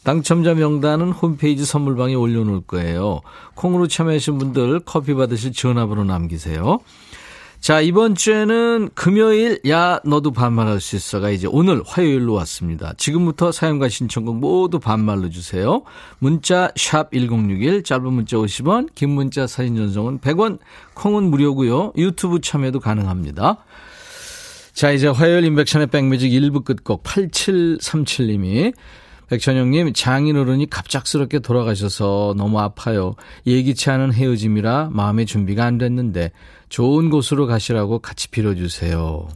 [0.03, 3.21] 당첨자 명단은 홈페이지 선물방에 올려놓을 거예요.
[3.55, 6.79] 콩으로 참여하신 분들 커피 받으실 전화번호 남기세요.
[7.63, 12.93] 자, 이번 주에는 금요일, 야, 너도 반말할 수 있어가 이제 오늘 화요일로 왔습니다.
[12.97, 15.83] 지금부터 사용과 신청곡 모두 반말로 주세요.
[16.19, 20.59] 문자, 샵1061, 짧은 문자 50원, 긴 문자 사진 전송은 100원,
[20.95, 23.63] 콩은 무료고요 유튜브 참여도 가능합니다.
[24.73, 28.73] 자, 이제 화요일 인백션의 백뮤직 1부 끝곡 8737님이
[29.33, 33.15] 백천영님 장인어른이 갑작스럽게 돌아가셔서 너무 아파요.
[33.47, 36.31] 예기치 않은 헤어짐이라 마음의 준비가 안 됐는데
[36.69, 39.27] 좋은 곳으로 가시라고 같이 빌어주세요.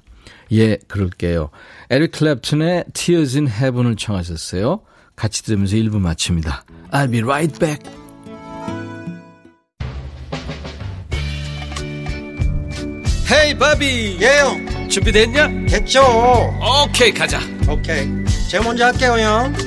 [0.51, 1.49] 예, 그럴게요.
[1.89, 4.81] 에릭 클랩튼의 Tears in Heaven을 청하셨어요.
[5.15, 6.63] 같이 들으면서 1부 마칩니다.
[6.91, 7.89] I'll be right back.
[13.29, 15.65] 헤이 바비 예영 준비됐냐?
[15.67, 16.01] 됐죠
[16.85, 18.07] 오케이 가자 오케이
[18.49, 19.66] 제가 먼저 할게요 형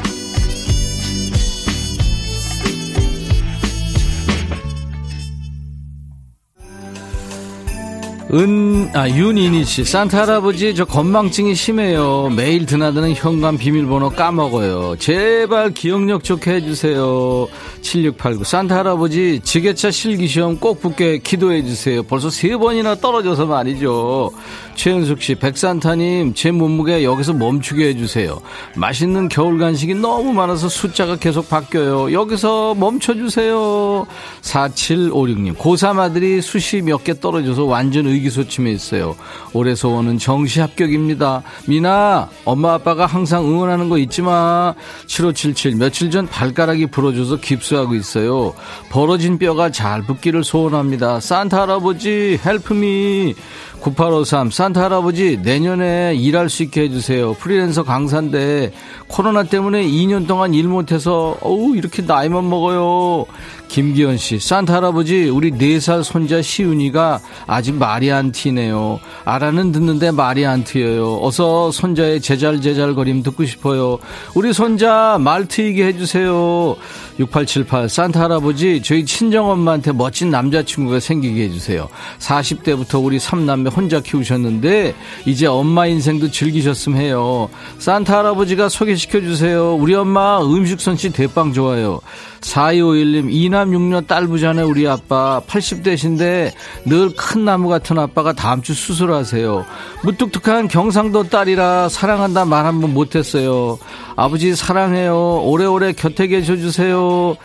[8.33, 9.83] 은, 아, 윤이니 씨.
[9.83, 12.29] 산타 할아버지, 저 건망증이 심해요.
[12.33, 14.95] 매일 드나드는 현관 비밀번호 까먹어요.
[14.99, 17.49] 제발 기억력 좋게 해주세요.
[17.81, 18.45] 7689.
[18.45, 22.03] 산타 할아버지, 지게차 실기시험 꼭 붙게 기도해주세요.
[22.03, 24.31] 벌써 세 번이나 떨어져서 말이죠.
[24.75, 28.39] 최은숙 씨, 백산타님, 제 몸무게 여기서 멈추게 해주세요.
[28.77, 32.13] 맛있는 겨울 간식이 너무 많아서 숫자가 계속 바뀌어요.
[32.13, 34.07] 여기서 멈춰주세요.
[34.41, 39.15] 4756님, 고3 아들이 수시 몇 개 떨어져서 완전 의 기소침해 있어요.
[39.53, 41.43] 올해 소원은 정시 합격입니다.
[41.67, 44.73] 미나, 엄마 아빠가 항상 응원하는 거 잊지 마.
[45.07, 48.53] 7577, 며칠 전 발가락이 부러져서 깁스하고 있어요.
[48.89, 51.19] 벌어진 뼈가 잘 붙기를 소원합니다.
[51.19, 53.35] 산타 할아버지, 헬프미.
[53.81, 57.33] 9853 산타 할아버지 내년에 일할 수 있게 해주세요.
[57.33, 58.73] 프리랜서 강사인데
[59.07, 63.25] 코로나 때문에 2년 동안 일 못해서 어우 이렇게 나이만 먹어요.
[63.71, 68.99] 김기현 씨 산타 할아버지 우리 4살 손자 시윤이가 아직 말이 안 튀네요.
[69.23, 71.19] 알아는 듣는데 말이 안 트여요.
[71.21, 73.97] 어서 손자의 제잘제잘거림 듣고 싶어요.
[74.35, 76.75] 우리 손자 말 트이게 해주세요.
[77.17, 81.87] 6878 산타 할아버지 저희 친정엄마한테 멋진 남자친구가 생기게 해주세요.
[82.19, 84.93] 40대부터 우리 삼남매 혼자 키우셨는데
[85.25, 87.47] 이제 엄마 인생도 즐기셨으면 해요.
[87.79, 89.73] 산타 할아버지가 소개시켜 주세요.
[89.75, 92.01] 우리 엄마 음식 솜씨 대빵 좋아요.
[92.41, 96.51] 4251님 이남 육녀 딸 부자네 우리 아빠 80대신데
[96.85, 99.65] 늘 큰 나무 같은 아빠가 다음 주 수술하세요.
[100.03, 103.77] 무뚝뚝한 경상도 딸이라 사랑한다 말 한 번 못했어요.
[104.15, 105.41] 아버지 사랑해요.
[105.43, 107.35] 오래오래 곁에 계셔주세요.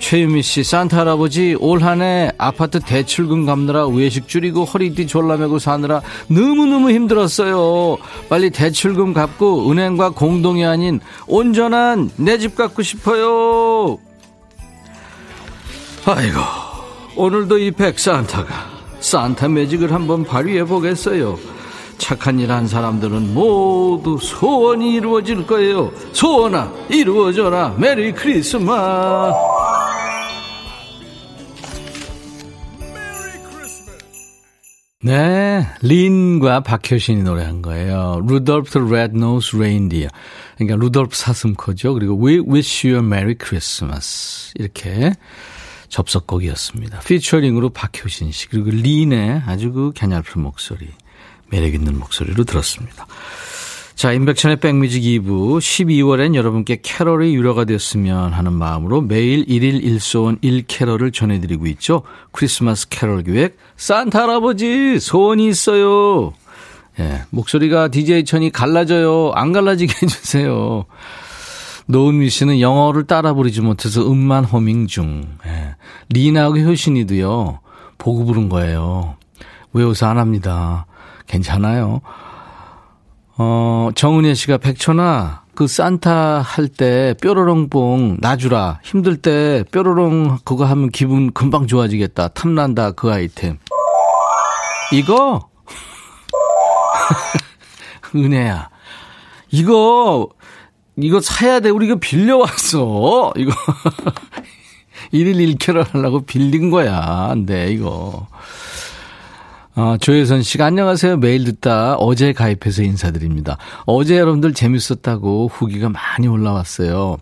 [0.00, 6.00] 최유미 씨, 산타 할아버지 올 한 해 아파트 대출금 갚느라 외식 줄이고 허리띠 졸라매고 사느라
[6.28, 7.96] 너무너무 힘들었어요.
[8.28, 13.98] 빨리 대출금 갚고 은행과 공동이 아닌 온전한 내 집 갖고 싶어요.
[16.06, 16.38] 아이고,
[17.16, 21.38] 오늘도 이 백산타가 산타 매직을 한번 발휘해 보겠어요.
[21.98, 25.92] 착한 일 한 사람들은 모두 소원이 이루어질 거예요.
[26.12, 27.76] 소원아, 이루어져라.
[27.78, 29.32] Merry Christmas.
[35.02, 38.22] 네, 린과 박효신이 노래한 거예요.
[38.26, 40.08] Rudolph Red Nosed Reindeer.
[40.56, 41.92] 그러니까 루돌프 사슴코죠.
[41.92, 44.52] 그리고 We Wish You a Merry Christmas.
[44.54, 45.12] 이렇게
[45.88, 47.00] 접속곡이었습니다.
[47.00, 50.88] 피처링으로 박효신 씨 그리고 린의 아주 그 갸냘픈 목소리
[51.50, 53.06] 매력 있는 목소리로 들었습니다.
[53.94, 61.12] 자, 임백천의 백뮤직 2부 12월엔 여러분께 캐럴이 유료가 됐으면 하는 마음으로 매일 1일 1소원 1캐럴을
[61.12, 62.02] 전해드리고 있죠.
[62.32, 66.32] 크리스마스 캐럴 기획 산타 할아버지 소원이 있어요.
[66.98, 69.30] 예, 목소리가 DJ 천이 갈라져요.
[69.34, 70.86] 안 갈라지게 해주세요.
[71.86, 75.36] 노은미 씨는 영어를 따라 부르지 못해서 음만 호밍 중.
[75.46, 75.76] 예.
[76.08, 77.60] 리나하고 효신이도요,
[77.98, 79.16] 보고 부른 거예요.
[79.72, 80.86] 외워서 안 합니다.
[81.26, 82.00] 괜찮아요.
[83.36, 88.80] 어, 정은혜 씨가 백천아, 그 산타 할 때 뾰로롱뽕 놔주라.
[88.82, 92.28] 힘들 때 뾰로롱 그거 하면 기분 금방 좋아지겠다.
[92.28, 93.58] 탐난다 그 아이템.
[94.92, 95.48] 이거?
[98.14, 98.70] 은혜야.
[99.50, 100.28] 이거
[100.96, 101.70] 이거 사야 돼.
[101.70, 103.32] 우리 이거 빌려왔어.
[103.36, 103.52] 이거.
[105.12, 107.28] 1일 1캐럴 하려고 빌린 거야.
[107.30, 108.26] 안 돼, 이거.
[109.74, 111.16] 아, 조혜선 씨가 안녕하세요.
[111.16, 113.58] 매일 듣다 어제 가입해서 인사드립니다.
[113.86, 117.18] 어제 여러분들 재밌었다고 후기가 많이 올라왔어요.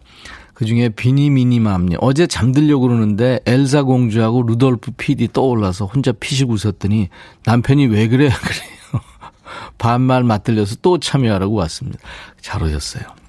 [0.52, 1.96] 그 중에 비니미니맘님.
[2.02, 7.08] 어제 잠들려고 그러는데 엘사 공주하고 루돌프 PD 떠올라서 혼자 피식 웃었더니
[7.46, 8.28] 남편이 왜 그래?
[8.38, 9.02] 그래요.
[9.78, 11.98] 반말 맞들려서 또 참여하라고 왔습니다.
[12.42, 13.21] 잘 오셨어요.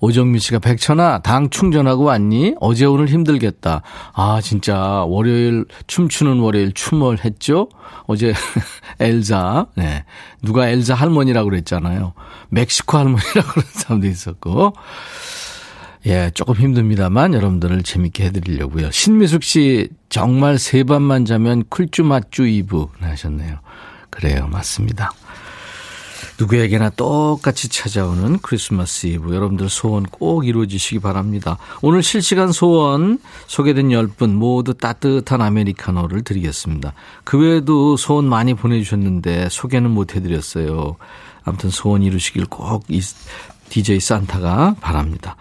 [0.00, 2.54] 오정민 씨가 백천아 당 충전하고 왔니?
[2.60, 3.82] 어제 오늘 힘들겠다.
[4.14, 7.68] 아 진짜 월요일 춤추는 월요일 춤을 했죠?
[8.06, 8.32] 어제
[9.00, 10.04] 엘자 네
[10.42, 12.14] 누가 엘자 할머니라고 그랬잖아요.
[12.50, 14.72] 멕시코 할머니라고 그런 사람도 있었고
[16.06, 18.90] 예 조금 힘듭니다만 여러분들을 재밌게 해드리려고요.
[18.90, 23.58] 신미숙 씨 정말 세 밤만 자면 쿨쭈맛쭈 이브 하셨네요.
[24.10, 25.12] 그래요 맞습니다.
[26.38, 29.34] 누구에게나 똑같이 찾아오는 크리스마스 이브.
[29.34, 31.58] 여러분들 소원 꼭 이루어지시기 바랍니다.
[31.82, 36.94] 오늘 실시간 소원 소개된 10분 모두 따뜻한 아메리카노를 드리겠습니다.
[37.24, 40.96] 그 외에도 소원 많이 보내주셨는데 소개는 못 해드렸어요.
[41.42, 43.00] 아무튼 소원 이루시길 꼭이
[43.68, 45.36] DJ 산타가 바랍니다.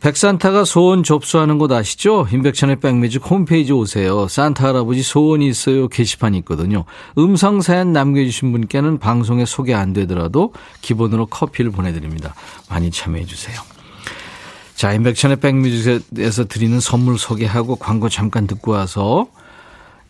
[0.00, 2.28] 백산타가 소원 접수하는 곳 아시죠?
[2.30, 4.28] 임백천의 백뮤직 홈페이지 오세요.
[4.28, 5.88] 산타 할아버지 소원이 있어요.
[5.88, 6.84] 게시판이 있거든요.
[7.18, 12.34] 음성 사연 남겨주신 분께는 방송에 소개 안 되더라도 기본으로 커피를 보내드립니다.
[12.70, 13.60] 많이 참여해 주세요.
[14.76, 19.26] 자, 임백천의 백뮤직에서 드리는 선물 소개하고 광고 잠깐 듣고 와서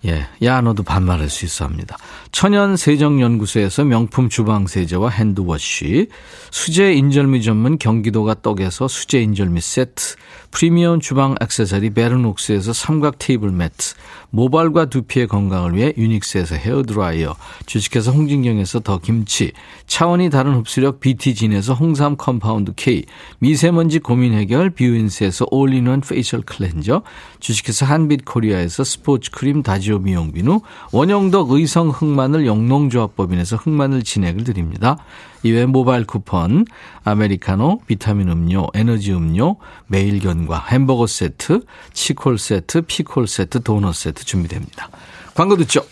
[0.05, 1.97] 예, 야 너도 반말할 수 있어 합니다.
[2.31, 6.09] 천연 세정연구소에서 명품 주방 세제와 핸드워시,
[6.51, 10.17] 수제 인절미 전문 경기도가 떡에서 수제 인절미 세트,
[10.51, 13.95] 프리미엄 주방 액세서리 베르녹스에서 삼각 테이블 매트,
[14.31, 17.35] 모발과 두피의 건강을 위해 유닉스에서 헤어드라이어,
[17.67, 19.53] 주식회사 홍진경에서 더 김치,
[19.87, 23.05] 차원이 다른 흡수력 BT진에서 홍삼 compound K,
[23.39, 27.03] 미세먼지 고민 해결 뷰인스에서 all-in-one facial cleanser,
[27.41, 30.61] 주식회사 한빛코리아에서 스포츠 크림 다지오 미용 비누,
[30.93, 34.97] 원형덕 의성 흑마늘 영농조합법인에서 흑마늘 진액을 드립니다.
[35.45, 36.65] 이외 모바일 쿠폰,
[37.05, 39.57] 아메리카노, 비타민 음료, 에너지 음료,
[39.87, 41.61] 매일견과 햄버거 세트,
[41.93, 44.89] 치콜 세트, 피콜 세트, 도넛 세트 준비됩니다.
[45.35, 45.85] 광고 듣죠.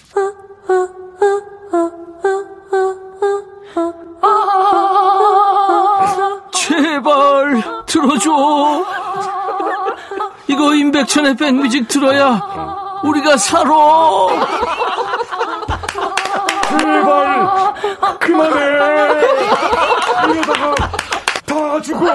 [6.53, 8.31] 제발 들어줘.
[10.49, 12.41] 이거 임백천의 백뮤직 들어야
[13.05, 14.86] 우리가 살아.
[16.79, 17.75] 제발!
[18.19, 18.61] 그만해!
[20.33, 20.75] 이러다가
[21.47, 22.07] 다 죽어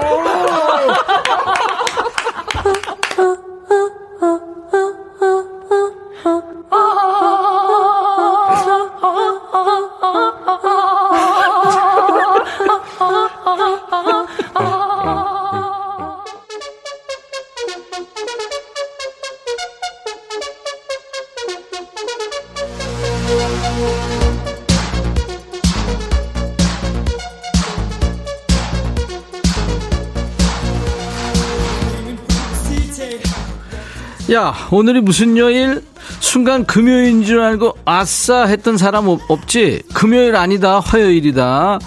[34.41, 35.83] 야, 오늘이 무슨 요일?
[36.19, 39.83] 순간 금요일인 줄 알고 아싸 했던 사람 없, 없지?
[39.93, 41.77] 금요일 아니다, 화요일이다.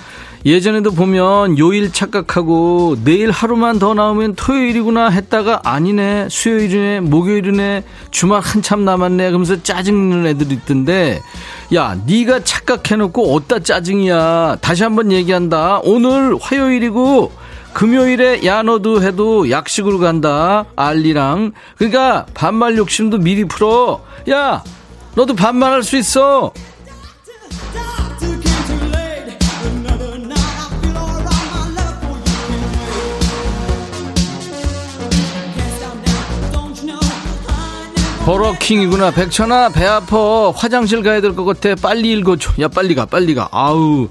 [0.46, 7.82] 예전에도 보면 요일 착각하고 내일 하루만 더 나오면 토요일이구나 했다가 아니네 수요일이네 목요일이네
[8.12, 11.22] 주말 한참 남았네 그러면서 짜증내는 애들 있던데
[11.74, 17.32] 야 네가 착각해놓고 어디다 짜증이야 다시 한번 얘기한다 오늘 화요일이고
[17.74, 20.64] 금요일에 야 너도 해도 약식으로 간다.
[20.76, 21.52] 알리랑.
[21.76, 24.02] 그러니까 반말 욕심도 미리 풀어.
[24.30, 24.62] 야
[25.16, 26.52] 너도 반말할 수 있어.
[38.24, 39.10] 버러킹이구나.
[39.10, 40.50] 백천아 배 아파.
[40.50, 41.74] 화장실 가야 될 것 같아.
[41.74, 42.52] 빨리 읽어줘.
[42.60, 43.48] 야 빨리 가 빨리 가.
[43.52, 44.08] 아우.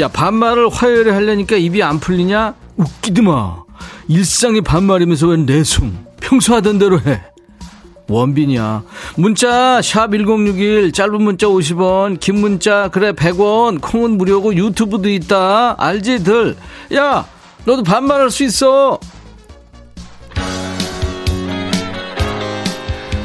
[0.00, 3.62] 야 반말을 화요일에 하려니까 입이 안 풀리냐 웃기드마
[4.08, 7.22] 일상이 반말이면서 왜 내숭 평소 하던 대로 해
[8.08, 8.82] 원빈이야
[9.16, 16.24] 문자 샵 1061 짧은 문자 50원 긴 문자 그래 100원 콩은 무료고 유튜브도 있다 알지
[16.24, 16.56] 들
[16.92, 17.26] 야
[17.64, 18.98] 너도 반말할 수 있어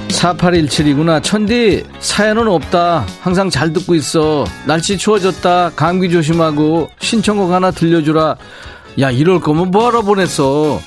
[0.10, 1.22] 4817이구나.
[1.22, 3.06] 천디, 사연은 없다.
[3.22, 4.46] 항상 잘 듣고 있어.
[4.66, 5.72] 날씨 추워졌다.
[5.76, 6.90] 감기 조심하고.
[7.00, 8.36] 신청곡 하나 들려주라.
[9.00, 10.80] 야, 이럴 거면 뭐하러 보냈어.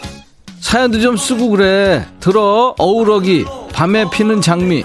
[0.58, 2.04] 사연도 좀 쓰고 그래.
[2.18, 2.74] 들어.
[2.76, 3.44] 어우러기.
[3.72, 4.82] 밤에 피는 장미.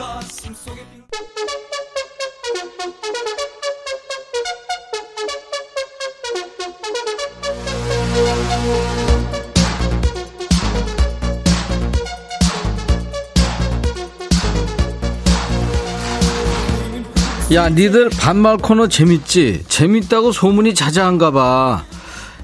[17.53, 19.63] 야, 니들 반말 코너 재밌지?
[19.67, 21.85] 재밌다고 소문이 자자한가 봐.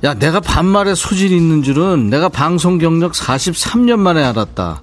[0.03, 4.81] 야, 내가 반말에 소질이 있는 줄은 내가 방송 경력 43년 만에 알았다.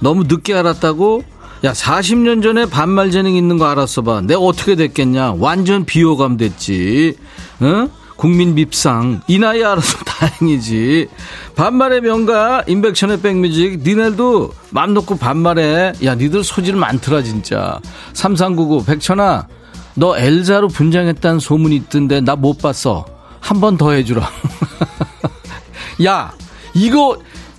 [0.00, 1.22] 너무 늦게 알았다고?
[1.64, 4.20] 야, 40년 전에 반말 재능 있는 거 알았어 봐.
[4.20, 5.34] 내가 어떻게 됐겠냐?
[5.38, 7.16] 완전 비호감 됐지.
[7.62, 7.88] 응?
[8.16, 9.22] 국민 밉상.
[9.28, 11.08] 이 나이에 알아서 다행이지.
[11.56, 13.80] 반말의 명가, 인백션의 백뮤직.
[13.82, 15.94] 니네도 맘 놓고 반말해.
[16.04, 17.80] 야, 니들 소질 많더라, 진짜.
[18.12, 19.46] 3399, 백천아.
[19.94, 23.06] 너 엘자로 분장했다는 소문이 있던데 나 못 봤어.
[23.40, 24.28] 한 번 더 해주라.
[26.04, 26.32] 야,
[26.74, 27.18] 이거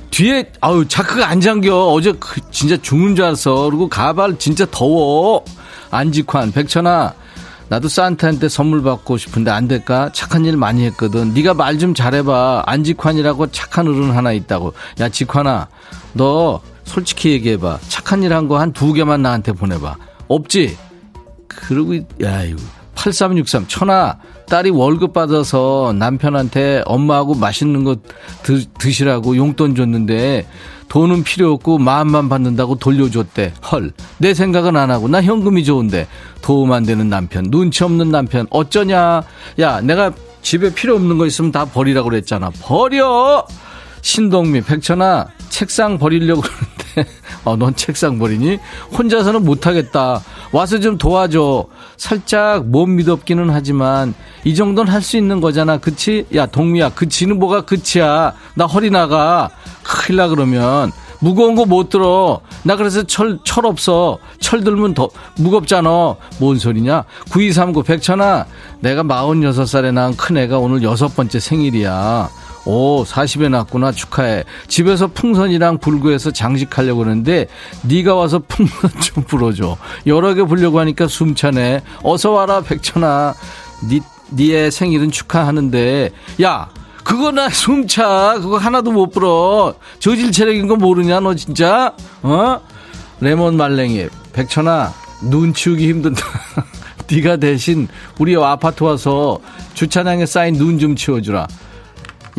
[0.10, 1.76] 뒤에 아유 자크가 안 잠겨.
[1.88, 3.66] 어제 그 진짜 죽는 줄 알았어.
[3.70, 5.44] 그리고 가발 진짜 더워.
[5.90, 7.14] 안직환, 백천아.
[7.70, 10.10] 나도 산타한테 선물 받고 싶은데 안 될까?
[10.14, 11.34] 착한 일 많이 했거든.
[11.34, 12.64] 네가 말 좀 잘해봐.
[12.66, 14.74] 안직환이라고 착한 어른 하나 있다고.
[15.00, 15.68] 야 직환아,
[16.14, 17.80] 너 솔직히 얘기해봐.
[17.88, 19.96] 착한 일 한 거 한 두 개만 나한테 보내봐.
[20.28, 20.78] 없지?
[21.48, 22.62] 그러고 야 이거
[22.96, 24.18] 8363 천하
[24.52, 27.96] 딸이 월급 받아서 남편한테 엄마하고 맛있는 거
[28.44, 30.46] 드, 드시라고 용돈 줬는데
[30.90, 33.54] 돈은 필요 없고 마음만 받는다고 돌려줬대.
[33.72, 33.94] 헐.
[34.18, 36.06] 내 생각은 안 하고 나 현금이 좋은데
[36.42, 39.24] 도움 안 되는 남편, 눈치 없는 남편 어쩌냐?
[39.60, 42.52] 야, 내가 집에 필요 없는 거 있으면 다 버리라고 그랬잖아.
[42.62, 43.48] 버려!
[44.02, 47.12] 신동미, 백천아, 책상 버리려고 그러는데,
[47.46, 48.58] 어, 넌 책상 버리니?
[48.98, 50.22] 혼자서는 못하겠다.
[50.52, 51.66] 와서 좀 도와줘.
[51.98, 55.78] 살짝 못 믿었기는 하지만, 이 정도는 할 수 있는 거잖아.
[55.78, 56.26] 그치?
[56.36, 58.34] 야, 동미야, 그치는 뭐가 그치야.
[58.56, 59.50] 나 허리 나가.
[59.84, 60.92] 큰일 나, 그러면.
[61.24, 62.42] 무거운 거 못 들어.
[62.64, 64.18] 나 그래서 철, 철 없어.
[64.40, 66.16] 철 들면 더 무겁잖아.
[66.40, 67.04] 뭔 소리냐?
[67.32, 68.48] 9239 백천아,
[68.80, 72.30] 내가 46살에 낳은 큰애가 오늘 여섯 번째 생일이야.
[72.66, 73.92] 오, 40에 났구나.
[73.92, 74.44] 축하해.
[74.68, 77.48] 집에서 풍선이랑 불구해서 장식하려고 그러는데
[77.84, 79.78] 네가 와서 풍선 좀 불어줘.
[80.06, 81.82] 여러 개 불려고 하니까 숨차네.
[82.04, 83.34] 어서 와라, 백천아.
[83.90, 84.00] 니,
[84.34, 86.12] 니의 생일은 축하하는데
[86.44, 86.70] 야,
[87.04, 88.36] 그거 나 숨차.
[88.40, 89.74] 그거 하나도 못 불어.
[90.00, 91.94] 저질 체력인 거 모르냐, 너 진짜?
[92.22, 92.60] 어?
[93.20, 94.08] 레몬 말랭이.
[94.34, 94.94] 백천아,
[95.24, 96.22] 눈 치우기 힘든다.
[97.12, 97.88] 네가 대신
[98.20, 99.40] 우리 아파트 와서
[99.74, 101.48] 주차장에 쌓인 눈 좀 치워주라.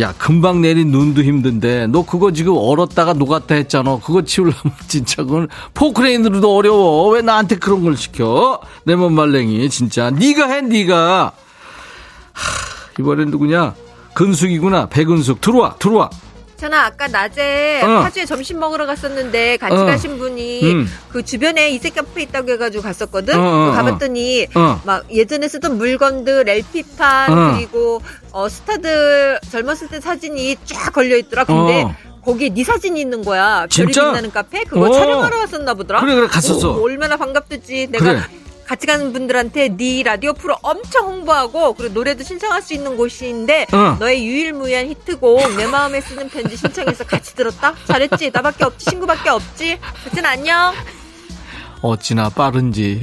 [0.01, 3.99] 야, 금방 내린 눈도 힘든데, 너 그거 지금 얼었다가 녹았다 했잖아.
[3.99, 4.57] 그거 치우려면
[4.88, 7.11] 진짜 그건 포크레인으로도 어려워.
[7.11, 8.61] 왜 나한테 그런 걸 시켜?
[8.86, 10.11] 레몬 말랭이, 진짜.
[10.11, 11.32] 네가 해, 네가
[12.32, 13.74] 하, 이번엔 누구냐?
[14.14, 14.86] 근숙이구나.
[14.86, 15.40] 백은숙.
[15.40, 16.11] 들어와, 들어와.
[16.63, 18.03] 전화 아까 낮에 어.
[18.03, 19.85] 파주에 점심 먹으러 갔었는데 같이 어.
[19.85, 20.89] 가신 분이 음.
[21.09, 23.37] 그 주변에 이색 카페 있다고 해가지고 갔었거든.
[23.37, 24.81] 어, 어, 그 가봤더니 어.
[24.85, 27.57] 막 예전에 쓰던 물건들, LP판 어.
[27.57, 28.01] 그리고
[28.31, 31.43] 어, 스타들 젊었을 때 사진이 쫙 걸려 있더라.
[31.43, 31.97] 근데 어.
[32.25, 33.67] 거기에 네 사진이 있는 거야.
[33.69, 34.01] 진짜?
[34.01, 34.93] 별이 빛나는 카페 그거 어.
[34.93, 36.01] 촬영하러 왔었나 보더라.
[36.01, 36.77] 그래, 그래, 갔었어.
[36.77, 37.89] 오, 얼마나 반갑듯지.
[37.91, 38.21] 내가 그래.
[38.73, 43.99] 같이 가는 분들한테 네 라디오 프로 엄청 홍보하고 그리고 노래도 신청할 수 있는 곳인데 어.
[44.01, 47.75] 너의 유일무이한 히트곡 내 마음에 쓰는 편지 신청해서 같이 들었다.
[47.87, 48.31] 잘했지.
[48.33, 48.87] 나밖에 없지.
[48.87, 49.79] 친구밖에 없지.
[50.05, 50.73] 그땐 안녕.
[51.83, 53.03] 어찌나 빠른지.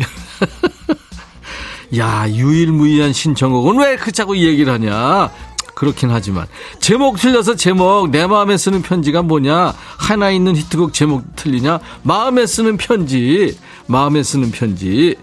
[1.97, 5.29] 야, 유일무이한 신청곡은 왜 그 자꾸 이 얘기를 하냐?
[5.75, 6.47] 그렇긴 하지만
[6.79, 12.75] 제목 틀려서 제목 내 마음에 쓰는 편지가 뭐냐 하나 있는 히트곡 제목 틀리냐 마음에 쓰는
[12.75, 15.15] 편지 마음에 쓰는 편지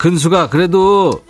[0.00, 1.22] 근수가 그래도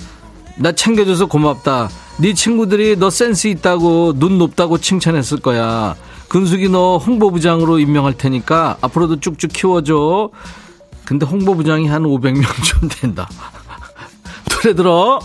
[0.56, 5.96] 나 챙겨줘서 고맙다 네 친구들이 너 센스 있다고 눈 높다고 칭찬했을 거야
[6.28, 10.30] 근숙이 너 홍보부장으로 임명할 테니까 앞으로도 쭉쭉 키워줘
[11.04, 13.28] 근데 홍보부장이 한 500명 좀 된다
[14.48, 15.18] 노래 들어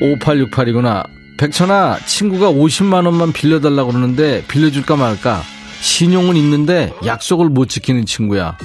[0.00, 1.06] 5868이구나.
[1.38, 5.40] 백천아, 친구가 50만원만 빌려달라고 그러는데 빌려줄까 말까?
[5.80, 8.58] 신용은 있는데 약속을 못 지키는 친구야.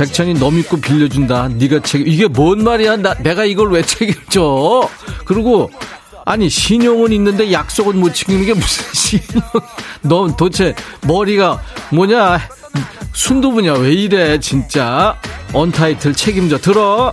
[0.00, 1.48] 백천이 너 믿고 빌려준다.
[1.48, 2.08] 네가 책임.
[2.08, 2.96] 이게 뭔 말이야?
[2.96, 4.88] 나, 내가 이걸 왜 책임져?
[5.26, 5.70] 그리고,
[6.24, 9.42] 아니, 신용은 있는데 약속은 못 지키는 게 무슨 신용?
[10.00, 10.74] 너 도대체
[11.06, 12.40] 머리가 뭐냐?
[13.12, 13.74] 순두부냐?
[13.74, 15.20] 왜 이래, 진짜?
[15.52, 16.56] 언타이틀 책임져.
[16.56, 17.12] 들어!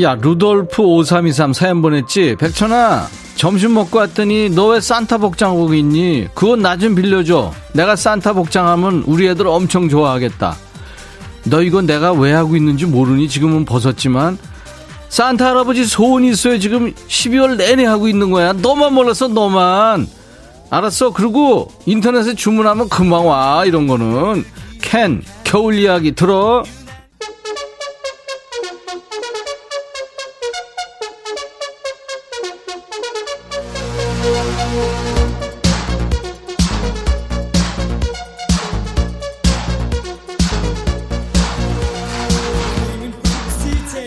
[0.00, 2.36] 야, 루돌프 5323 사연 보냈지?
[2.38, 6.28] 백천아, 점심 먹고 왔더니 너 왜 산타 복장하고 있니?
[6.34, 7.52] 그건 나 좀 빌려줘.
[7.74, 10.56] 내가 산타 복장하면 우리 애들 엄청 좋아하겠다.
[11.44, 13.28] 너 이건 내가 왜 하고 있는지 모르니?
[13.28, 14.38] 지금은 벗었지만.
[15.10, 16.58] 산타 할아버지 소원이 있어요.
[16.58, 18.54] 지금 12월 내내 하고 있는 거야.
[18.54, 20.06] 너만 몰랐어, 너만.
[20.70, 21.12] 알았어.
[21.12, 23.64] 그리고 인터넷에 주문하면 금방 와.
[23.66, 24.44] 이런 거는.
[24.80, 26.62] 캔, 겨울 이야기 들어.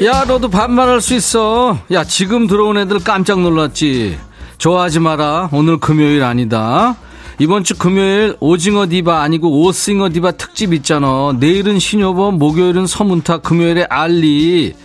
[0.06, 1.80] 야, 너도 반말할 수 있어.
[1.92, 4.20] 야, 지금 들어온 애들 깜짝 놀랐지.
[4.60, 5.50] 좋아하지 마라.
[5.52, 6.96] 오늘 금요일 아니다.
[7.40, 11.36] 이번 주 금요일 오징어 디바 아니고 오싱어 디바 특집 있잖아.
[11.40, 14.76] 내일은 신효범, 목요일은 서문탁, 금요일에 알리.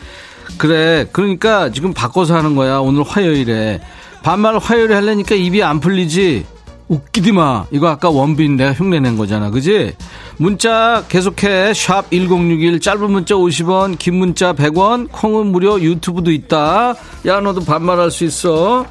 [0.57, 1.07] 그래.
[1.12, 2.79] 그러니까 지금 바꿔서 하는 거야.
[2.79, 3.83] 오늘 화요일에.
[4.23, 6.47] 반말 화요일에 하려니까 입이 안 풀리지.
[6.91, 7.66] 웃기지 마.
[7.70, 9.51] 이거 아까 원빈 내가 흉내낸 거잖아.
[9.51, 9.95] 그지?
[10.36, 11.72] 문자 계속해.
[11.72, 16.95] 샵 1061 짧은 문자 50원, 긴 문자 100원, 콩은 무료 유튜브도 있다.
[17.26, 18.84] 야, 너도 반말할 수 있어.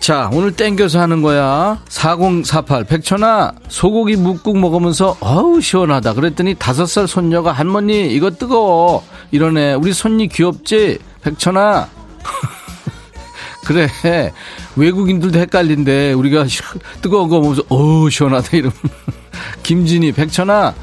[0.00, 1.80] 자, 오늘 땡겨서 하는 거야.
[1.88, 2.84] 4048.
[2.84, 6.12] 백천아, 소고기 묵국 먹으면서, 어우, 시원하다.
[6.12, 9.02] 그랬더니 다섯 살 손녀가, 할머니, 이거 뜨거워.
[9.30, 9.74] 이러네.
[9.74, 10.98] 우리 손니 귀엽지?
[11.22, 11.88] 백천아.
[13.64, 13.88] 그래.
[14.76, 16.60] 외국인들도 헷갈린데, 우리가 시-
[17.02, 18.56] 뜨거운 거 보면서, 어우, 시원하다.
[18.56, 18.72] 이러면.
[19.62, 20.74] 김진희, 백천아.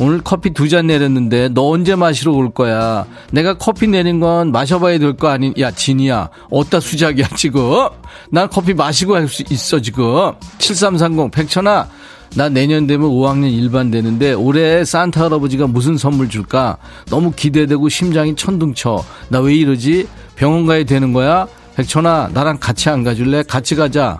[0.00, 3.04] 오늘 커피 두 잔 내렸는데 너 언제 마시러 올 거야?
[3.32, 5.52] 내가 커피 내린 건 마셔봐야 될 거 아니?
[5.58, 7.88] 야 진이야, 어따 수작이야 지금?
[8.30, 10.30] 난 커피 마시고 할 수 있어 지금.
[10.58, 11.88] 7330 백천아,
[12.36, 16.76] 나 내년 되면 5학년 일반 되는데 올해 산타 할아버지가 무슨 선물 줄까?
[17.10, 19.04] 너무 기대되고 심장이 천둥쳐.
[19.30, 20.06] 나 왜 이러지?
[20.36, 21.48] 병원 가야 되는 거야?
[21.78, 23.44] 백천아, 나랑 같이 안 가줄래?
[23.44, 24.18] 같이 가자.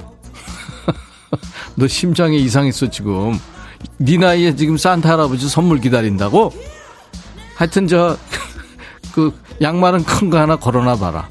[1.74, 3.36] 너 심장에 이상 있어 지금.
[3.96, 6.52] 네 나이에 지금 산타 할아버지 선물 기다린다고?
[7.56, 8.16] 하여튼 저
[9.12, 11.28] 그 양말은 큰 거 하나 걸어놔 봐라.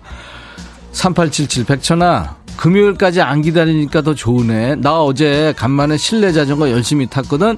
[0.91, 4.75] 3877 백천아 금요일까지 안 기다리니까 더 좋으네.
[4.75, 7.57] 나 어제 간만에 실내 자전거 열심히 탔거든.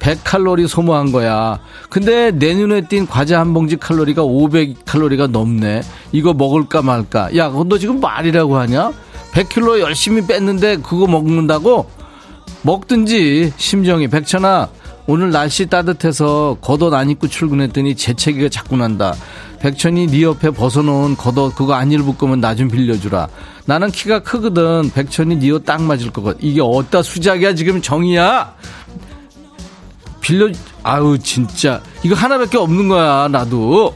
[0.00, 1.58] 100칼로리 소모한 거야.
[1.88, 5.82] 근데 내 눈에 띈 과자 한 봉지 칼로리가 500칼로리가 넘네.
[6.12, 7.36] 이거 먹을까 말까.
[7.36, 8.92] 야, 너 지금 말이라고 하냐?
[9.32, 11.86] 100kg 열심히 뺐는데 그거 먹는다고?
[12.62, 14.68] 먹든지 심정이 백천아
[15.06, 19.14] 오늘 날씨 따뜻해서 겉옷 안 입고 출근했더니 재채기가 자꾸 난다
[19.60, 23.28] 백천이 네 옆에 벗어놓은 겉옷 그거 안 입을 거면 나 좀 빌려주라
[23.64, 28.54] 나는 키가 크거든 백천이 네 옷 딱 맞을 거거든 이게 어디다 수작이야 지금 정이야
[30.20, 30.48] 빌려
[30.82, 31.80] 아우 진짜.
[32.02, 33.94] 이거 하나밖에 없는 거야 나도.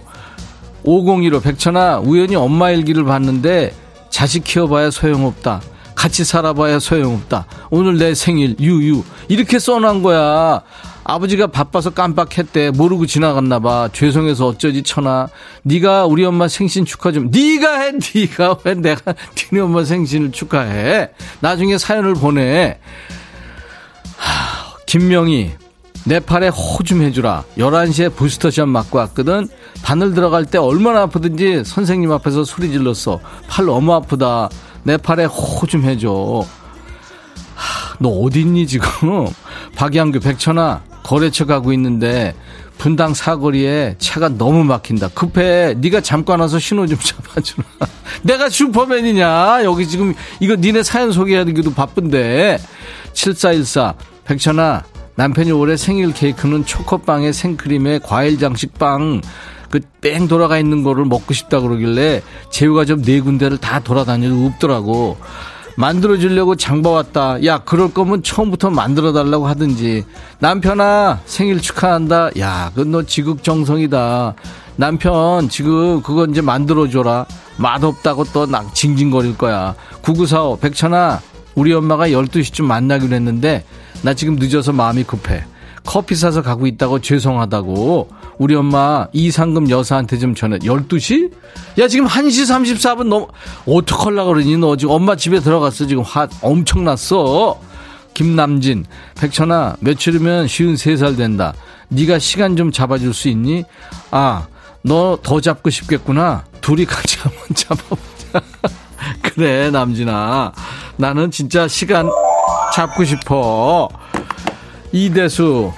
[0.85, 3.75] 5015 백천아 우연히 엄마 일기를 봤는데
[4.11, 5.63] 자식 키워봐야 소용없다.
[5.95, 7.47] 같이 살아봐야 소용없다.
[7.71, 9.03] 오늘 내 생일 유유.
[9.29, 10.63] 이렇게 써놓은 거야.
[11.05, 12.71] 아버지가 바빠서 깜빡했대.
[12.71, 13.89] 모르고 지나갔나 봐.
[13.93, 15.29] 죄송해서 어쩌지 천아.
[15.63, 17.31] 네가 우리 엄마 생신 축하 좀.
[17.31, 19.15] 네가 해 네가 왜 내가
[19.53, 21.11] 니네 엄마 생신을 축하해.
[21.41, 22.79] 나중에 사연을 보내.
[24.87, 25.53] 김명희
[26.05, 29.49] 내 팔에 호 좀 해주라 11시에 부스터샷 맞고 왔거든
[29.83, 34.51] 바늘 들어갈 때 얼마나 아프든지 선생님 앞에서 소리 질렀어 팔 너무 아프다
[34.83, 36.45] 내 팔에 호 좀 해줘
[37.55, 38.87] 하, 너 어딨니 지금
[39.77, 42.35] 박양규 백천아 거래처 가고 있는데
[42.77, 45.09] 분당 사거리에 차가 너무 막힌다.
[45.11, 45.75] 급해.
[45.79, 47.65] 네가 잠깐 와서 신호 좀 잡아주라.
[48.23, 49.63] 내가 슈퍼맨이냐?
[49.63, 52.59] 여기 지금 이거 니네 사연 소개하기도 바쁜데.
[53.13, 53.95] 7414
[54.25, 54.83] 백천아
[55.17, 59.21] 남편이 올해 생일 케이크는 초코빵에 생크림에 과일 장식빵
[59.71, 65.17] 그 뺑 돌아가 있는 거를 먹고 싶다 그러길래 재우가 좀 네 군데를 다 돌아다녀도 없더라고.
[65.77, 67.45] 만들어 주려고 장봐 왔다.
[67.45, 70.05] 야, 그럴 거면 처음부터 만들어 달라고 하든지.
[70.39, 72.31] 남편아, 생일 축하한다.
[72.39, 74.35] 야, 그건 너 지극정성이다.
[74.77, 77.27] 남편, 지금 그거 이제 만들어 줘라.
[77.57, 79.75] 맛없다고 또막 징징거릴 거야.
[80.03, 81.21] 9945, 백천아,
[81.57, 83.65] 우리 엄마가 12시쯤 만나기로 했는데,
[84.05, 85.45] 나 지금 늦어서 마음이 급해.
[85.87, 88.09] 커피 사서 가고 있다고 죄송하다고.
[88.39, 90.59] 우리 엄마 이상금 여사한테 좀 전해.
[90.59, 91.31] 12시?
[91.79, 93.27] 야, 지금 1시 34분 넘,
[93.67, 94.57] 어떡할라 그러니?
[94.59, 95.87] 너 지금 엄마 집에 들어갔어.
[95.87, 97.59] 지금 화 엄청 났어.
[98.15, 98.85] 김남진,
[99.19, 101.53] 백천아, 며칠이면 쉬운 3살 된다.
[101.89, 103.65] 네가 시간 좀 잡아줄 수 있니?
[104.11, 104.47] 아,
[104.83, 106.45] 너 더 잡고 싶겠구나.
[106.61, 108.43] 둘이 같이 한번 잡아보자.
[109.23, 110.53] 그래, 남진아.
[110.97, 112.09] 나는 진짜 시간
[112.75, 113.89] 잡고 싶어.
[114.91, 115.73] 이대수,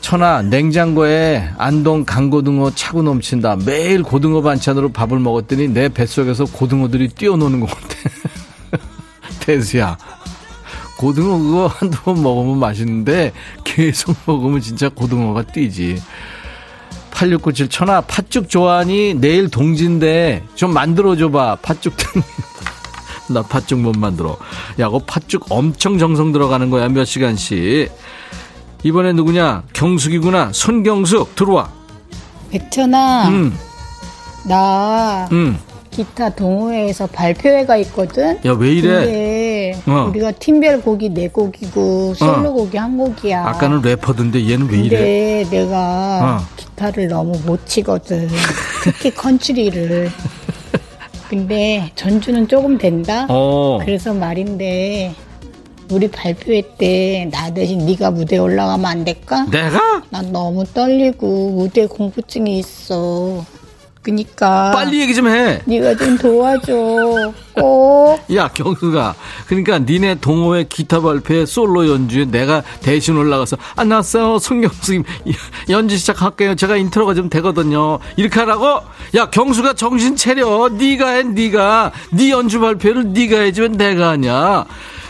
[0.00, 3.56] 천하 냉장고에 안동 강고등어 차고 넘친다.
[3.64, 7.94] 매일 고등어 반찬으로 밥을 먹었더니 내 뱃속에서 고등어들이 뛰어노는 것 같아.
[9.38, 9.96] 대수야.
[10.98, 16.02] 고등어 그거 한두 번 먹으면 맛있는데 계속 먹으면 진짜 고등어가 뛰지.
[17.12, 21.58] 8697 천하 팥죽 좋아하니 내일 동지인데 좀 만들어줘봐.
[21.62, 22.22] 팥죽 등.
[23.28, 24.36] 나 팥죽 못 만들어.
[24.78, 26.88] 야, 그 팥죽 엄청 정성 들어가는 거야.
[26.88, 27.90] 몇 시간씩.
[28.82, 29.64] 이번에 누구냐?
[29.72, 30.50] 경숙이구나.
[30.52, 31.70] 손경숙 들어와.
[32.50, 33.58] 백천아, 음,
[34.44, 35.58] 나 음.
[35.90, 38.38] 기타 동호회에서 발표회가 있거든.
[38.44, 39.72] 야, 왜 이래?
[39.86, 40.08] 어.
[40.10, 43.46] 우리가 팀별 곡이 네 곡이고 솔로 곡이 한 곡이야.
[43.48, 44.98] 아까는 래퍼던데 얘는 왜 이래?
[44.98, 46.46] 근데 내가 어.
[46.56, 48.28] 기타를 너무 못 치거든.
[48.84, 50.10] 특히 컨츄리를.
[51.28, 53.26] 근데 전주는 조금 된다.
[53.28, 53.78] 어.
[53.82, 55.12] 그래서 말인데
[55.90, 59.44] 우리 발표회 때 나 대신 네가 무대 에 올라가면 안 될까?
[59.50, 60.02] 내가?
[60.10, 63.44] 난 너무 떨리고 무대 공포증이 있어.
[64.06, 65.60] 그니까 빨리 얘기 좀 해.
[65.64, 67.32] 네가 좀 도와줘.
[67.54, 68.20] 꼭.
[68.36, 69.16] 야, 경수가.
[69.48, 74.38] 그러니까 니네 동호회 기타 발표회 솔로 연주에 내가 대신 올라가서 안녕하세요.
[74.38, 75.02] 송경수님
[75.70, 76.54] 연주 시작할게요.
[76.54, 77.98] 제가 인트로가 좀 되거든요.
[78.16, 78.80] 이렇게 하라고?
[79.16, 80.68] 야, 경수가 정신 차려.
[80.68, 81.90] 네가 해, 네가.
[82.12, 84.66] 네 연주 발표를 네가 해주면 내가 하냐.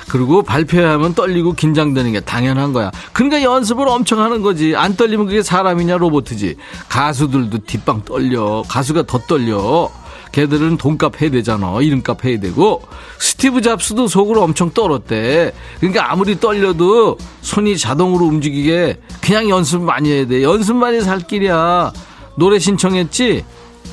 [0.09, 2.91] 그리고 발표하면 떨리고 긴장되는 게 당연한 거야.
[3.13, 4.75] 그러니까 연습을 엄청 하는 거지.
[4.77, 6.57] 안 떨리면 그게 사람이냐 로봇이지.
[6.89, 8.63] 가수들도 뒷방 떨려.
[8.69, 9.91] 가수가 더 떨려.
[10.33, 11.81] 걔들은 돈값 해야 되잖아.
[11.81, 12.83] 이름값 해야 되고.
[13.19, 15.53] 스티브 잡스도 속으로 엄청 떨었대.
[15.81, 20.43] 그러니까 아무리 떨려도 손이 자동으로 움직이게 그냥 연습 많이 해야 돼.
[20.43, 21.93] 연습만이 살 길이야.
[22.37, 23.45] 노래 신청했지?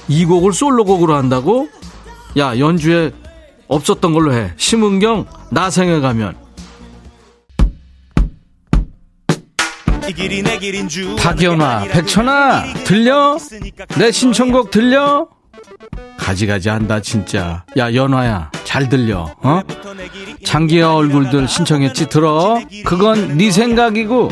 [0.10, 1.70] 이 곡을 솔로곡으로 한다고?
[2.38, 3.12] 야, 연주에
[3.68, 4.54] 없었던 걸로 해.
[4.58, 6.36] 심은경, 나생에 가면.
[11.18, 13.38] 박연화, 백천아, 들려?
[13.98, 15.28] 내 신청곡 들려?
[16.18, 17.66] 가지가지 한다, 진짜.
[17.78, 19.62] 야, 연화야, 잘 들려, 어?
[20.46, 22.60] 장기하 얼굴들 신청했지, 들어?
[22.86, 24.30] 그건 네 생각이고.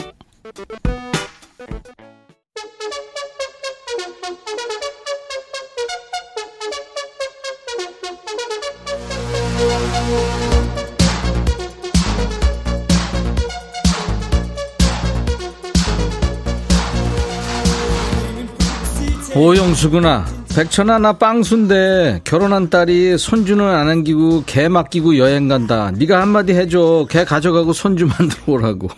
[19.36, 20.26] 오영수구나.
[20.54, 25.92] 백천아 나 빵순데 결혼한 딸이 손주는 안 안기고 개 맡기고 여행 간다.
[25.92, 27.06] 네가 한마디 해줘.
[27.10, 28.90] 개 가져가고 손주 만들어 오라고.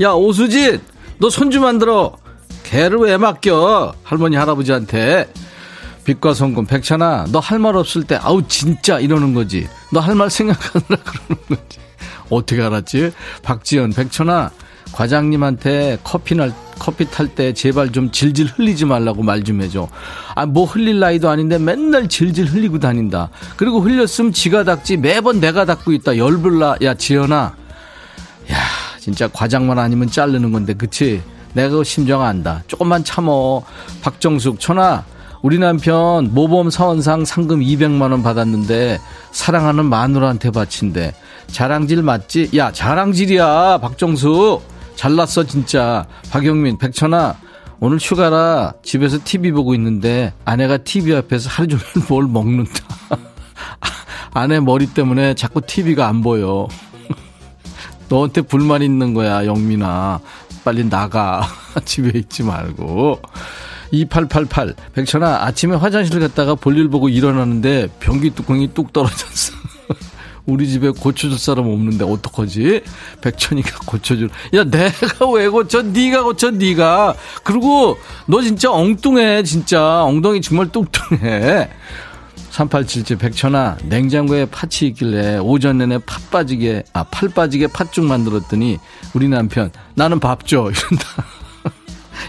[0.00, 0.80] 야 오수진
[1.18, 2.12] 너 손주 만들어.
[2.62, 3.94] 개를 왜 맡겨?
[4.04, 5.28] 할머니 할아버지한테.
[6.04, 9.68] 빛과 성금 백천아 너 할 말 없을 때 아우 진짜 이러는 거지.
[9.92, 11.78] 너 할 말 생각하느라 그러는 거지.
[12.30, 13.10] 어떻게 알았지?
[13.42, 14.50] 박지연 백천아
[14.92, 19.88] 과장님한테 커피 날 커피 탈 때 제발 좀 질질 흘리지 말라고 말 좀 해줘.
[20.34, 23.28] 아, 뭐 흘릴 나이도 아닌데 맨날 질질 흘리고 다닌다.
[23.56, 26.16] 그리고 흘렸으면 지가 닦지 매번 내가 닦고 있다.
[26.16, 26.76] 열불나.
[26.82, 27.54] 야, 지연아.
[28.50, 28.56] 야,
[28.98, 31.22] 진짜 과장만 아니면 자르는 건데, 그치?
[31.52, 32.62] 내가 그 심정 안다.
[32.66, 33.62] 조금만 참어.
[34.02, 35.04] 박정숙, 천아.
[35.42, 38.98] 우리 남편 모범 사원상 상금 200만 원 받았는데,
[39.32, 41.14] 사랑하는 마누라한테 바친대.
[41.48, 42.50] 자랑질 맞지?
[42.56, 44.62] 야, 자랑질이야, 박정숙.
[45.00, 47.36] 잘났어 진짜 박영민 백천아
[47.80, 52.84] 오늘 휴가라 집에서 TV 보고 있는데 아내가 TV 앞에서 하루 종일 뭘 먹는다
[54.34, 56.68] 아내 머리 때문에 자꾸 TV가 안 보여
[58.10, 60.20] 너한테 불만 있는 거야 영민아
[60.64, 61.46] 빨리 나가.
[61.84, 63.20] 집에 있지 말고.
[63.92, 64.74] 2888.
[64.94, 69.54] 백천아, 아침에 화장실 갔다가 볼일 보고 일어나는데 변기 뚜껑이 뚝 떨어졌어.
[70.50, 72.82] 우리 집에 고쳐줄 사람 없는데 어떡하지?
[73.20, 74.30] 백천이가 고쳐줄.
[74.54, 75.82] 야 내가 왜 고쳐?
[75.82, 77.14] 네가 고쳐 네가.
[77.44, 81.68] 그리고 너 진짜 엉뚱해 진짜 엉덩이 정말 뚱뚱해.
[82.50, 88.78] 3877 백천아 냉장고에 팥이 있길래 오전 내내 팥 빠지게 아 팔 빠지게 팥죽 만들었더니
[89.14, 91.24] 우리 남편 나는 밥 줘 이런다.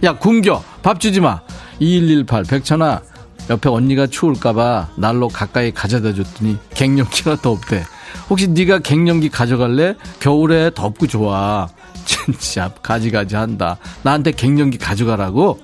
[0.03, 1.41] 야 굶겨 밥 주지 마.
[1.79, 3.01] 2118 백천아
[3.49, 7.83] 옆에 언니가 추울까봐 날로 가까이 가져다 줬더니 갱년기가 더 없대.
[8.31, 9.95] 혹시 네가 갱년기 가져갈래?
[10.21, 11.67] 겨울에 덥고 좋아.
[12.05, 13.75] 진짜 가지가지 한다.
[14.03, 15.59] 나한테 갱년기 가져가라고?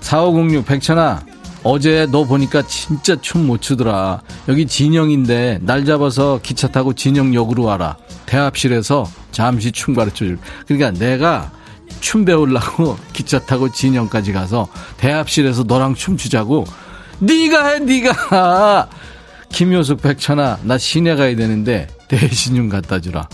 [0.00, 1.24] 4506 백천아
[1.62, 4.22] 어제 너 보니까 진짜 춤 못 추더라.
[4.48, 7.96] 여기 진영인데 날 잡아서 기차 타고 진영역으로 와라.
[8.26, 10.38] 대합실에서 잠시 춤 가르쳐 줄.
[10.66, 11.52] 그러니까 내가
[12.00, 16.64] 춤 배우려고 기차 타고 진영까지 가서 대합실에서 너랑 춤 추자고.
[17.20, 18.88] 네가 해, 네가.
[19.52, 23.28] 김효숙 백천아, 나 시내 가야 되는데 대신 좀 갖다 주라.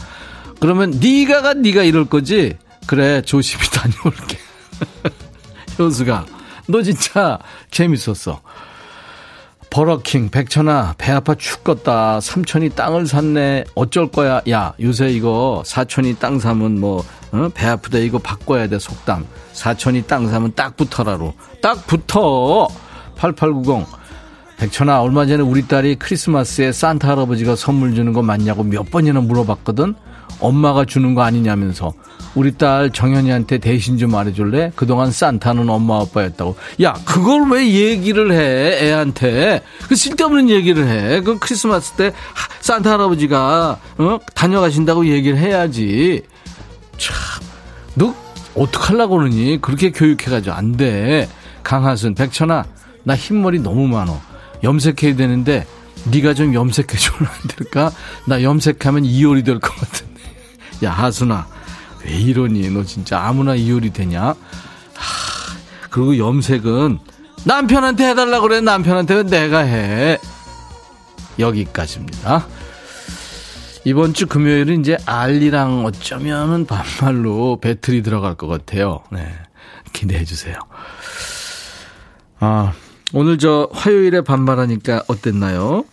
[0.60, 2.56] 그러면 네가 가 네가 이럴 거지.
[2.86, 4.38] 그래 조심히 다녀올게.
[5.78, 6.26] 효수가
[6.68, 7.38] 너 진짜
[7.70, 8.40] 재밌었어.
[9.68, 16.38] 버러킹 백천아 배 아파 죽겠다 삼촌이 땅을 샀네 어쩔 거야 야 요새 이거 사촌이 땅
[16.38, 17.70] 사면 뭐배 어?
[17.72, 22.68] 아프다 이거 바꿔야 돼 속담 사촌이 땅 사면 딱 붙어라로 딱 붙어
[23.16, 23.86] 8890
[24.58, 29.94] 백천아 얼마 전에 우리 딸이 크리스마스에 산타 할아버지가 선물 주는 거 맞냐고 몇 번이나 물어봤거든
[30.40, 31.92] 엄마가 주는 거 아니냐면서
[32.34, 34.72] 우리 딸 정현이한테 대신 좀 말해줄래?
[34.76, 36.56] 그동안 산타는 엄마 아빠였다고.
[36.82, 39.62] 야, 그걸 왜 얘기를 해, 애한테?
[39.88, 41.22] 그 쓸데없는 얘기를 해.
[41.22, 42.12] 그 크리스마스 때
[42.60, 44.18] 산타 할아버지가, 어?
[44.34, 46.24] 다녀가신다고 얘기를 해야지.
[46.98, 47.16] 참,
[47.94, 48.14] 너
[48.54, 49.58] 어떡하려고 그러니?
[49.62, 51.30] 그렇게 교육해가지고 안 돼.
[51.62, 52.66] 강하순, 백천아,
[53.04, 54.20] 나 흰머리 너무 많어.
[54.66, 55.66] 염색해야 되는데,
[56.10, 57.92] 네가 좀 염색해 주면 안 될까?
[58.26, 60.20] 나 염색하면 이효리 될 것 같은데.
[60.84, 61.46] 야, 하순아.
[62.04, 62.68] 왜 이러니?
[62.70, 64.22] 너 진짜 아무나 이효리 되냐?
[64.22, 64.34] 하,
[65.90, 66.98] 그리고 염색은
[67.44, 68.60] 남편한테 해달라고 그래.
[68.60, 70.18] 남편한테 내가 해.
[71.38, 72.46] 여기까지입니다.
[73.84, 79.02] 이번 주 금요일은 이제 알리랑 어쩌면은 반말로 배틀이 들어갈 것 같아요.
[79.12, 79.28] 네.
[79.92, 80.56] 기대해 주세요.
[82.40, 82.72] 아,
[83.12, 85.84] 오늘 저 화요일에 반말하니까 어땠나요?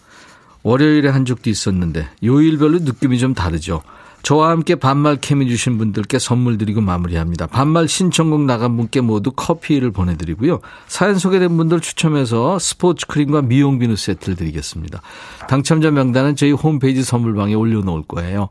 [0.63, 3.81] 월요일에 한 적도 있었는데 요일별로 느낌이 좀 다르죠.
[4.23, 7.45] 저와 함께 반말 캠해 주신 분들께 선물 드리고 마무리합니다.
[7.47, 10.61] 반말 신청곡 나간 분께 모두 커피를 보내드리고요.
[10.87, 15.01] 사연 소개된 분들 추첨해서 스포츠 크림과 미용 비누 세트를 드리겠습니다.
[15.49, 18.47] 당첨자 명단은 저희 홈페이지 선물방에 올려놓을 거예요.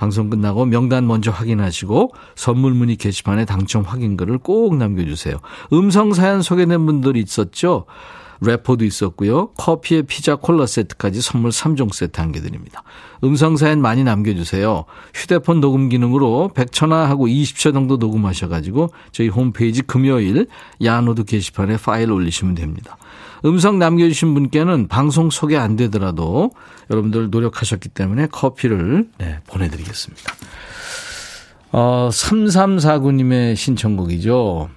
[0.00, 5.36] 방송 끝나고 명단 먼저 확인하시고 선물 문의 게시판에 당첨 확인글을 꼭 남겨주세요.
[5.74, 7.84] 음성 사연 소개된 분들이 있었죠.
[8.40, 9.48] 래퍼도 있었고요.
[9.58, 12.82] 커피에 피자 콜라 세트까지 선물 3종 세트 한개드립니다
[13.22, 14.86] 음성 사연 많이 남겨주세요.
[15.12, 20.46] 휴대폰 녹음 기능으로 100초나 하고 20초 정도 녹음하셔가지고 저희 홈페이지 금요일
[20.82, 22.96] 야노드 게시판에 파일 올리시면 됩니다.
[23.44, 26.50] 음성 남겨주신 분께는 방송 소개 안 되더라도
[26.90, 30.34] 여러분들 노력하셨기 때문에 커피를 네, 보내드리겠습니다.
[31.72, 34.68] 어, 3349님의 신청곡이죠.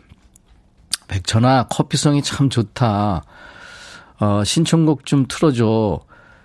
[1.08, 3.24] 백천아, 커피성이 참 좋다.
[4.20, 6.02] 어, 신청곡 좀 틀어줘.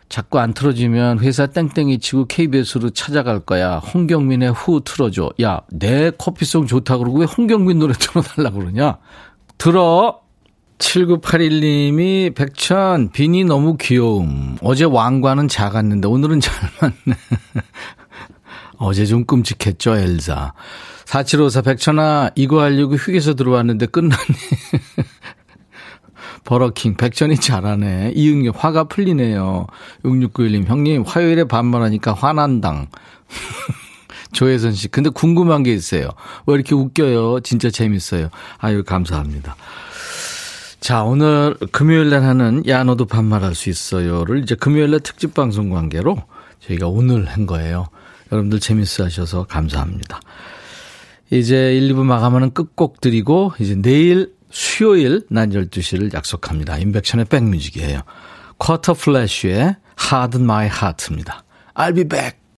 [0.08, 3.76] 자꾸 안 틀어지면 회사 땡땡이 치고 KBS로 찾아갈 거야.
[3.76, 5.30] 홍경민의 후 틀어줘.
[5.42, 8.98] 야, 내 커피송 좋다 그러고 왜 홍경민 노래 틀어달라고 그러냐?
[9.58, 10.20] 들어!
[10.78, 14.56] 7981님이 백천, 비니 너무 귀여움.
[14.62, 16.94] 어제 왕과는 작았는데 오늘은 잘 맞네.
[18.78, 20.54] 어제 좀 끔찍했죠, 엘사.
[21.04, 24.16] 4754 백천아, 이거 하려고 휴게소 들어왔는데 끝났네.
[26.44, 28.12] 버러킹, 백전이 잘하네.
[28.14, 29.66] 이응엽, 화가 풀리네요.
[30.04, 32.86] 6691님, 형님, 화요일에 반말하니까 화난당.
[34.32, 36.10] 조혜선 씨, 근데 궁금한 게 있어요.
[36.46, 37.40] 왜 이렇게 웃겨요?
[37.40, 38.28] 진짜 재밌어요.
[38.58, 39.56] 아유, 감사합니다.
[40.80, 45.70] 자, 오늘 금요일 날 하는 야, 너도 반말할 수 있어요를 이제 금요일 날 특집 방송
[45.70, 46.16] 관계로
[46.60, 47.88] 저희가 오늘 한 거예요.
[48.30, 50.20] 여러분들 재밌어 하셔서 감사합니다.
[51.30, 56.78] 이제 1, 2부 마감하는 끝곡 드리고 이제 내일 수요일 낮 12시를 약속합니다.
[56.78, 58.00] 인백션의 백뮤직이에요.
[58.58, 61.44] 쿼터 플래쉬의 Harden My Heart입니다.
[61.74, 62.38] I'll be back.